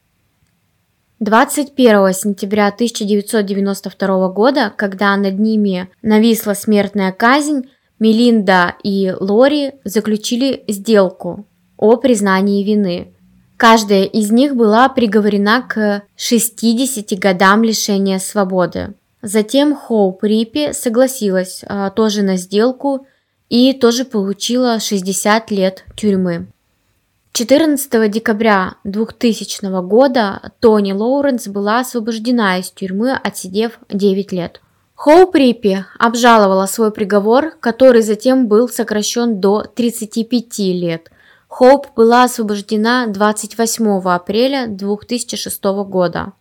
21 1.23 2.13
сентября 2.13 2.67
1992 2.67 4.27
года, 4.29 4.73
когда 4.75 5.15
над 5.15 5.39
ними 5.39 5.89
нависла 6.01 6.53
смертная 6.53 7.13
казнь, 7.13 7.69
Мелинда 7.97 8.75
и 8.83 9.13
Лори 9.17 9.71
заключили 9.85 10.65
сделку 10.67 11.45
о 11.77 11.95
признании 11.95 12.63
вины. 12.65 13.13
Каждая 13.55 14.03
из 14.03 14.31
них 14.31 14.57
была 14.57 14.89
приговорена 14.89 15.61
к 15.61 16.03
60 16.17 17.17
годам 17.17 17.63
лишения 17.63 18.19
свободы. 18.19 18.93
Затем 19.21 19.73
Хоуп 19.73 20.25
Риппи 20.25 20.73
согласилась 20.73 21.63
а, 21.65 21.89
тоже 21.91 22.23
на 22.23 22.35
сделку 22.35 23.07
и 23.47 23.71
тоже 23.71 24.03
получила 24.03 24.81
60 24.81 25.51
лет 25.51 25.85
тюрьмы. 25.95 26.47
14 27.33 28.11
декабря 28.11 28.75
2000 28.83 29.81
года 29.81 30.53
Тони 30.59 30.93
Лоуренс 30.93 31.47
была 31.47 31.79
освобождена 31.79 32.59
из 32.59 32.71
тюрьмы, 32.71 33.13
отсидев 33.13 33.79
9 33.89 34.31
лет. 34.31 34.61
Хоуп 34.95 35.35
Риппи 35.35 35.85
обжаловала 35.99 36.67
свой 36.67 36.91
приговор, 36.91 37.51
который 37.59 38.01
затем 38.03 38.47
был 38.47 38.69
сокращен 38.69 39.41
до 39.41 39.63
35 39.63 40.59
лет– 40.59 41.09
Хоуп 41.53 41.93
была 41.95 42.23
освобождена 42.23 43.05
28 43.05 44.01
апреля 44.09 44.65
2006 44.67 45.63
года. 45.85 46.33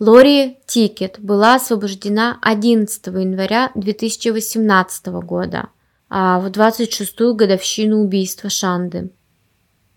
Лори 0.00 0.58
Тикет 0.66 1.20
была 1.20 1.54
освобождена 1.54 2.38
11 2.42 3.06
января 3.06 3.70
2018 3.76 5.06
года, 5.22 5.68
а 6.10 6.40
в 6.40 6.46
26-ю 6.48 7.36
годовщину 7.36 7.98
убийства 7.98 8.50
Шанды. 8.50 9.10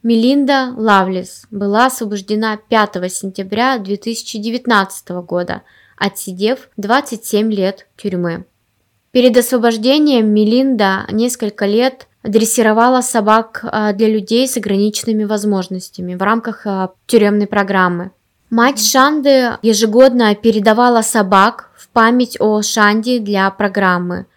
Мелинда 0.01 0.73
Лавлис 0.77 1.45
была 1.51 1.87
освобождена 1.87 2.55
5 2.55 3.11
сентября 3.11 3.77
2019 3.77 5.09
года, 5.27 5.63
отсидев 5.97 6.69
27 6.77 7.51
лет 7.51 7.85
тюрьмы. 7.97 8.45
Перед 9.11 9.35
освобождением 9.35 10.27
Мелинда 10.27 11.05
несколько 11.11 11.65
лет 11.65 12.07
дрессировала 12.23 13.01
собак 13.01 13.59
а, 13.63 13.91
для 13.91 14.07
людей 14.07 14.47
с 14.47 14.55
ограниченными 14.55 15.25
возможностями 15.25 16.15
в 16.15 16.21
рамках 16.21 16.65
а, 16.65 16.91
тюремной 17.05 17.47
программы. 17.47 18.11
Мать 18.49 18.81
Шанды 18.81 19.57
ежегодно 19.61 20.33
передавала 20.33 21.01
собак 21.01 21.71
в 21.75 21.89
память 21.89 22.37
о 22.39 22.61
Шанде 22.61 23.19
для 23.19 23.49
программы, 23.51 24.27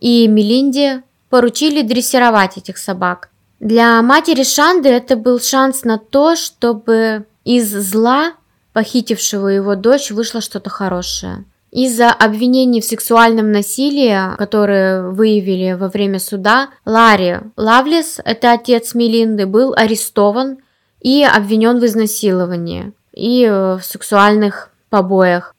и 0.00 0.26
Мелинде 0.26 1.04
поручили 1.30 1.82
дрессировать 1.82 2.58
этих 2.58 2.76
собак. 2.76 3.31
Для 3.62 4.02
матери 4.02 4.42
Шанды 4.42 4.88
это 4.88 5.14
был 5.14 5.38
шанс 5.38 5.84
на 5.84 5.96
то, 5.96 6.34
чтобы 6.34 7.26
из 7.44 7.70
зла, 7.70 8.32
похитившего 8.72 9.46
его 9.46 9.76
дочь, 9.76 10.10
вышло 10.10 10.40
что-то 10.40 10.68
хорошее. 10.68 11.44
Из-за 11.70 12.10
обвинений 12.10 12.80
в 12.80 12.84
сексуальном 12.84 13.52
насилии, 13.52 14.36
которые 14.36 15.10
выявили 15.10 15.74
во 15.74 15.86
время 15.86 16.18
суда, 16.18 16.70
Ларри 16.84 17.36
Лавлес, 17.56 18.18
это 18.24 18.50
отец 18.50 18.96
Мелинды, 18.96 19.46
был 19.46 19.74
арестован 19.76 20.58
и 21.00 21.22
обвинен 21.22 21.78
в 21.78 21.86
изнасиловании 21.86 22.92
и 23.12 23.46
в 23.46 23.80
сексуальных 23.84 24.70
побоях. 24.90 25.54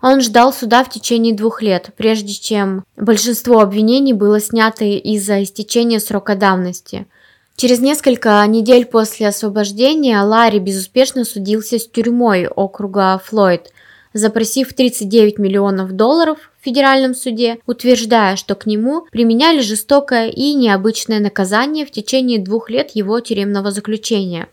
Он 0.00 0.20
ждал 0.20 0.52
суда 0.52 0.84
в 0.84 0.90
течение 0.90 1.34
двух 1.34 1.60
лет, 1.60 1.90
прежде 1.96 2.34
чем 2.34 2.84
большинство 2.96 3.58
обвинений 3.58 4.12
было 4.12 4.38
снято 4.38 4.84
из-за 4.84 5.42
истечения 5.42 5.98
срока 5.98 6.36
давности– 6.36 7.08
Через 7.60 7.80
несколько 7.80 8.46
недель 8.46 8.86
после 8.86 9.26
освобождения 9.26 10.22
Ларри 10.22 10.60
безуспешно 10.60 11.24
судился 11.24 11.80
с 11.80 11.88
тюрьмой 11.88 12.46
округа 12.46 13.20
Флойд, 13.24 13.72
запросив 14.12 14.72
39 14.72 15.38
миллионов 15.40 15.90
долларов 15.90 16.52
в 16.60 16.64
федеральном 16.64 17.16
суде, 17.16 17.58
утверждая, 17.66 18.36
что 18.36 18.54
к 18.54 18.66
нему 18.66 19.06
применяли 19.10 19.60
жестокое 19.60 20.28
и 20.28 20.54
необычное 20.54 21.18
наказание 21.18 21.84
в 21.84 21.90
течение 21.90 22.38
двух 22.38 22.70
лет 22.70 22.92
его 22.94 23.18
тюремного 23.18 23.72
заключения. 23.72 24.46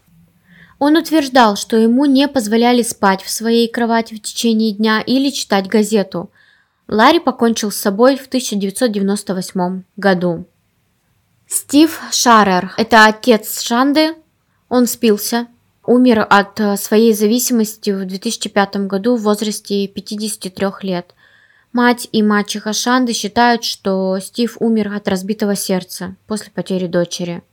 Он 0.80 0.98
утверждал, 0.98 1.58
что 1.58 1.78
ему 1.78 2.06
не 2.06 2.28
позволяли 2.28 2.82
спать 2.82 3.22
в 3.22 3.30
своей 3.30 3.68
кровати 3.68 4.16
в 4.16 4.22
течение 4.24 4.72
дня 4.72 5.00
или 5.00 5.30
читать 5.30 5.68
газету. 5.68 6.32
Ларри 6.88 7.20
покончил 7.20 7.70
с 7.70 7.78
собой 7.78 8.18
в 8.18 8.26
1998 8.26 9.84
году. 9.96 10.48
Стив 11.48 12.02
Шарер– 12.12 12.74
это 12.78 13.06
отец 13.06 13.62
Шанды. 13.62 14.16
Он 14.68 14.88
спился, 14.88 15.48
умер 15.86 16.26
от 16.28 16.60
э, 16.60 16.76
своей 16.76 17.14
зависимости 17.14 17.92
в 17.92 18.04
2005 18.06 18.88
году 18.88 19.16
в 19.16 19.22
возрасте 19.22 19.88
53 19.88 20.68
лет. 20.82 21.14
Мать 21.72 22.10
и 22.12 22.24
мачеха 22.24 22.74
Шанды 22.74 23.14
считают, 23.14 23.64
что 23.64 24.18
Стив 24.20 24.58
умер 24.60 24.94
от 24.96 25.08
разбитого 25.08 25.56
сердца 25.56 26.16
после 26.26 26.52
потери 26.52 26.88
дочери. 26.88 27.44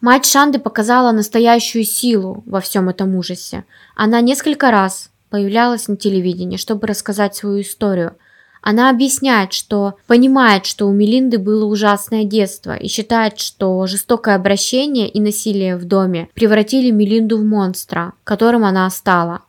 Мать 0.00 0.26
Шанды 0.26 0.60
показала 0.60 1.10
настоящую 1.10 1.84
силу 1.84 2.44
во 2.46 2.60
всем 2.60 2.88
этом 2.88 3.16
ужасе. 3.16 3.64
Она 3.96 4.20
несколько 4.20 4.70
раз 4.70 5.10
появлялась 5.28 5.88
на 5.88 5.96
телевидении, 5.96 6.56
чтобы 6.56 6.86
рассказать 6.86 7.34
свою 7.34 7.62
историю– 7.62 8.16
она 8.62 8.90
объясняет, 8.90 9.52
что 9.52 9.94
понимает, 10.06 10.66
что 10.66 10.86
у 10.86 10.92
Мелинды 10.92 11.38
было 11.38 11.64
ужасное 11.64 12.24
детство 12.24 12.76
и 12.76 12.88
считает, 12.88 13.38
что 13.38 13.86
жестокое 13.86 14.36
обращение 14.36 15.08
и 15.08 15.20
насилие 15.20 15.76
в 15.76 15.84
доме 15.84 16.28
превратили 16.34 16.90
Мелинду 16.90 17.38
в 17.38 17.44
монстра, 17.44 18.12
которым 18.24 18.64
она 18.64 18.88
стала. 18.90 19.40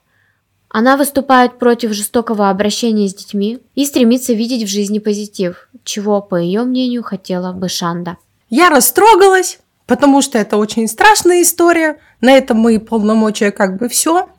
Она 0.70 0.96
выступает 0.96 1.60
против 1.60 1.92
жестокого 1.92 2.50
обращения 2.50 3.10
с 3.10 3.14
детьми 3.14 3.60
и 3.76 3.86
стремится 3.86 4.32
видеть 4.32 4.64
в 4.64 4.72
жизни 4.72 5.00
позитив, 5.00 5.68
чего, 5.84 6.22
по 6.22 6.36
ее 6.36 6.64
мнению, 6.64 7.04
хотела 7.04 7.52
бы 7.52 7.68
Шанда. 7.68 8.16
Я 8.50 8.70
растрогалась, 8.70 9.60
потому 9.86 10.22
что 10.22 10.38
это 10.38 10.56
очень 10.56 10.88
страшная 10.88 11.42
история. 11.42 11.98
На 12.22 12.32
этом 12.32 12.58
мои 12.58 12.78
полномочия 12.78 13.52
как 13.52 13.78
бы 13.78 13.90
все. 13.90 14.30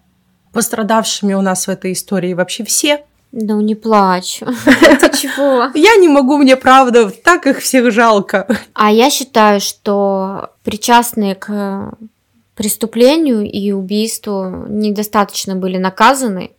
Пострадавшими 0.54 1.34
у 1.34 1.42
нас 1.42 1.66
в 1.66 1.70
этой 1.70 1.92
истории 1.92 2.32
вообще 2.32 2.64
все– 2.64 3.04
ну 3.32 3.60
не 3.60 3.74
плачь. 3.74 4.40
Ты 4.64 5.16
чего? 5.16 5.70
Я 5.74 5.96
не 5.96 6.08
могу, 6.08 6.36
мне 6.36 6.56
правда, 6.56 7.10
так 7.10 7.46
их 7.46 7.58
всех 7.60 7.90
жалко. 7.90 8.46
А 8.74 8.92
я 8.92 9.10
считаю, 9.10 9.60
что 9.60 10.50
причастные 10.62 11.34
к 11.34 11.94
преступлению 12.54 13.50
и 13.50 13.72
убийству 13.72 14.66
недостаточно 14.68 15.56
были 15.56 15.78
наказаны. 15.78 16.52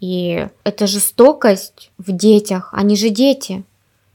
И 0.00 0.48
эта 0.64 0.86
жестокость 0.86 1.90
в 1.96 2.12
детях, 2.12 2.70
они 2.72 2.96
же 2.96 3.08
дети. 3.08 3.64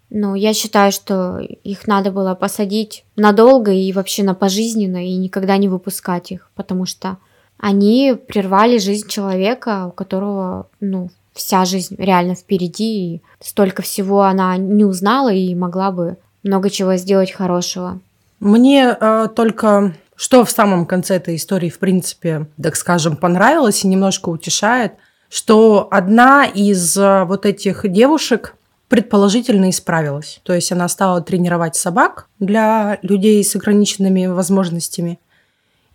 Но 0.10 0.36
я 0.36 0.54
считаю, 0.54 0.92
что 0.92 1.40
их 1.40 1.88
надо 1.88 2.12
было 2.12 2.36
посадить 2.36 3.04
надолго 3.16 3.72
и 3.72 3.92
вообще 3.92 4.24
на 4.24 4.36
пожизненно, 4.36 5.06
и 5.06 5.16
никогда 5.16 5.58
не 5.58 5.68
выпускать 5.68 6.32
их, 6.32 6.50
потому 6.56 6.86
что 6.86 7.18
они 7.58 8.16
прервали 8.28 8.78
жизнь 8.78 9.10
человека, 9.10 9.88
у 9.88 9.92
которого, 9.92 10.70
ну, 10.80 11.10
вся 11.38 11.66
жизнь 11.66 11.96
реально 11.98 12.36
впереди, 12.36 13.16
и 13.16 13.22
столько 13.40 13.82
всего 13.82 14.24
она 14.24 14.58
не 14.58 14.84
узнала 14.84 15.32
и 15.32 15.56
могла 15.56 15.92
бы 15.92 16.18
много 16.44 16.70
чего 16.70 16.96
сделать 16.96 17.32
хорошего. 17.32 18.00
Мне 18.40 18.96
э, 19.00 19.28
только 19.36 19.94
что 20.16 20.44
в 20.44 20.52
самом 20.52 20.86
конце 20.86 21.16
этой 21.16 21.36
истории, 21.36 21.70
в 21.70 21.80
принципе, 21.80 22.48
так 22.62 22.76
скажем, 22.76 23.16
понравилось 23.16 23.84
и 23.84 23.88
немножко 23.88 24.30
утешает, 24.30 24.94
что 25.30 25.88
одна 25.92 26.46
из 26.46 26.98
э, 26.98 27.24
вот 27.26 27.46
этих 27.46 27.90
девушек 27.90 28.56
предположительно 28.90 29.70
исправилась. 29.70 30.40
То 30.44 30.54
есть 30.54 30.72
она 30.72 30.88
стала 30.88 31.22
тренировать 31.22 31.76
собак 31.76 32.28
для 32.40 33.00
людей 33.02 33.44
с 33.44 33.56
ограниченными 33.56 34.28
возможностями. 34.28 35.20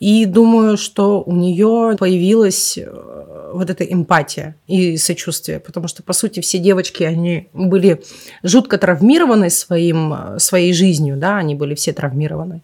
И 0.03 0.27
думаю, 0.27 0.77
что 0.79 1.23
у 1.23 1.33
нее 1.33 1.97
появилась 1.97 2.77
э, 2.77 2.91
вот 3.53 3.71
эта 3.71 3.85
эмпатия 3.85 4.57
и 4.67 4.97
сочувствие, 4.97 5.61
потому 5.61 5.87
что, 5.87 6.03
по 6.03 6.13
сути, 6.13 6.41
все 6.41 6.59
девочки, 6.59 7.05
они 7.05 7.51
были 7.53 8.03
жутко 8.43 8.79
травмированы 8.79 9.49
своим, 9.49 10.13
э, 10.13 10.39
своей 10.41 10.73
жизнью, 10.73 11.19
да, 11.19 11.37
они 11.37 11.55
были 11.55 11.77
все 11.77 11.93
травмированы. 11.93 12.63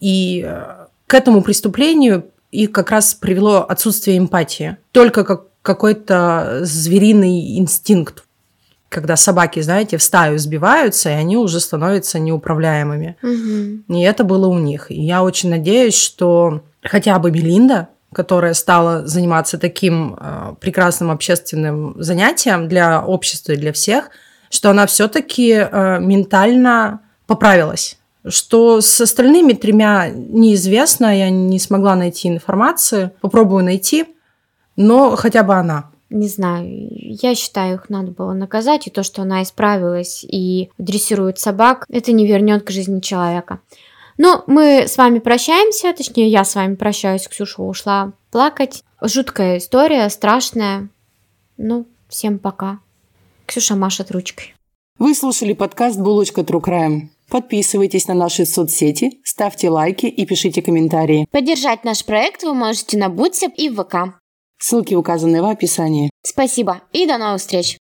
И 0.00 0.44
э, 0.46 0.86
к 1.06 1.14
этому 1.14 1.40
преступлению 1.40 2.26
их 2.50 2.72
как 2.72 2.90
раз 2.90 3.14
привело 3.14 3.64
отсутствие 3.66 4.18
эмпатии. 4.18 4.76
Только 4.92 5.24
как 5.24 5.46
какой-то 5.62 6.58
звериный 6.64 7.56
инстинкт 7.56 8.24
когда 8.90 9.16
собаки, 9.16 9.60
знаете, 9.60 9.96
в 9.96 10.02
стаю 10.02 10.38
сбиваются, 10.38 11.10
и 11.10 11.14
они 11.14 11.36
уже 11.36 11.60
становятся 11.60 12.18
неуправляемыми. 12.18 13.16
Угу. 13.22 13.96
И 13.96 14.02
это 14.02 14.24
было 14.24 14.48
у 14.48 14.58
них. 14.58 14.90
И 14.90 15.00
я 15.00 15.22
очень 15.22 15.48
надеюсь, 15.48 15.94
что 15.94 16.64
хотя 16.82 17.18
бы 17.20 17.30
Белинда, 17.30 17.88
которая 18.12 18.52
стала 18.52 19.06
заниматься 19.06 19.58
таким 19.58 20.16
э, 20.18 20.54
прекрасным 20.60 21.12
общественным 21.12 21.94
занятием 22.02 22.68
для 22.68 23.00
общества 23.04 23.52
и 23.52 23.56
для 23.56 23.72
всех, 23.72 24.10
что 24.50 24.70
она 24.70 24.86
все-таки 24.86 25.52
э, 25.52 26.00
ментально 26.00 27.00
поправилась. 27.28 27.96
Что 28.26 28.80
с 28.80 29.00
остальными 29.00 29.52
тремя 29.52 30.08
неизвестно, 30.08 31.16
я 31.16 31.30
не 31.30 31.60
смогла 31.60 31.94
найти 31.94 32.26
информации, 32.26 33.12
попробую 33.20 33.64
найти, 33.64 34.06
но 34.74 35.14
хотя 35.14 35.44
бы 35.44 35.54
она 35.54 35.90
не 36.10 36.28
знаю, 36.28 36.66
я 36.90 37.34
считаю, 37.34 37.76
их 37.76 37.88
надо 37.88 38.10
было 38.10 38.32
наказать, 38.32 38.86
и 38.86 38.90
то, 38.90 39.02
что 39.02 39.22
она 39.22 39.42
исправилась 39.42 40.24
и 40.24 40.70
дрессирует 40.76 41.38
собак, 41.38 41.86
это 41.88 42.12
не 42.12 42.26
вернет 42.26 42.64
к 42.64 42.70
жизни 42.70 43.00
человека. 43.00 43.60
Но 44.18 44.44
мы 44.46 44.86
с 44.86 44.98
вами 44.98 45.18
прощаемся, 45.18 45.94
точнее, 45.96 46.28
я 46.28 46.44
с 46.44 46.54
вами 46.54 46.74
прощаюсь, 46.74 47.26
Ксюша 47.26 47.62
ушла 47.62 48.12
плакать. 48.30 48.84
Жуткая 49.00 49.56
история, 49.56 50.08
страшная. 50.10 50.90
Ну, 51.56 51.86
всем 52.08 52.38
пока. 52.38 52.80
Ксюша 53.46 53.76
машет 53.76 54.10
ручкой. 54.10 54.54
Вы 54.98 55.14
слушали 55.14 55.54
подкаст 55.54 55.98
«Булочка 55.98 56.42
True 56.42 56.60
Crime». 56.60 57.08
Подписывайтесь 57.30 58.08
на 58.08 58.14
наши 58.14 58.44
соцсети, 58.44 59.20
ставьте 59.24 59.70
лайки 59.70 60.06
и 60.06 60.26
пишите 60.26 60.60
комментарии. 60.62 61.26
Поддержать 61.30 61.84
наш 61.84 62.04
проект 62.04 62.42
вы 62.42 62.54
можете 62.54 62.98
на 62.98 63.08
Бутсеп 63.08 63.52
и 63.56 63.70
в 63.70 63.82
ВК. 63.82 64.19
Ссылки 64.60 64.94
указаны 64.94 65.42
в 65.42 65.46
описании. 65.46 66.10
Спасибо 66.22 66.82
и 66.92 67.06
до 67.06 67.16
новых 67.16 67.40
встреч! 67.40 67.78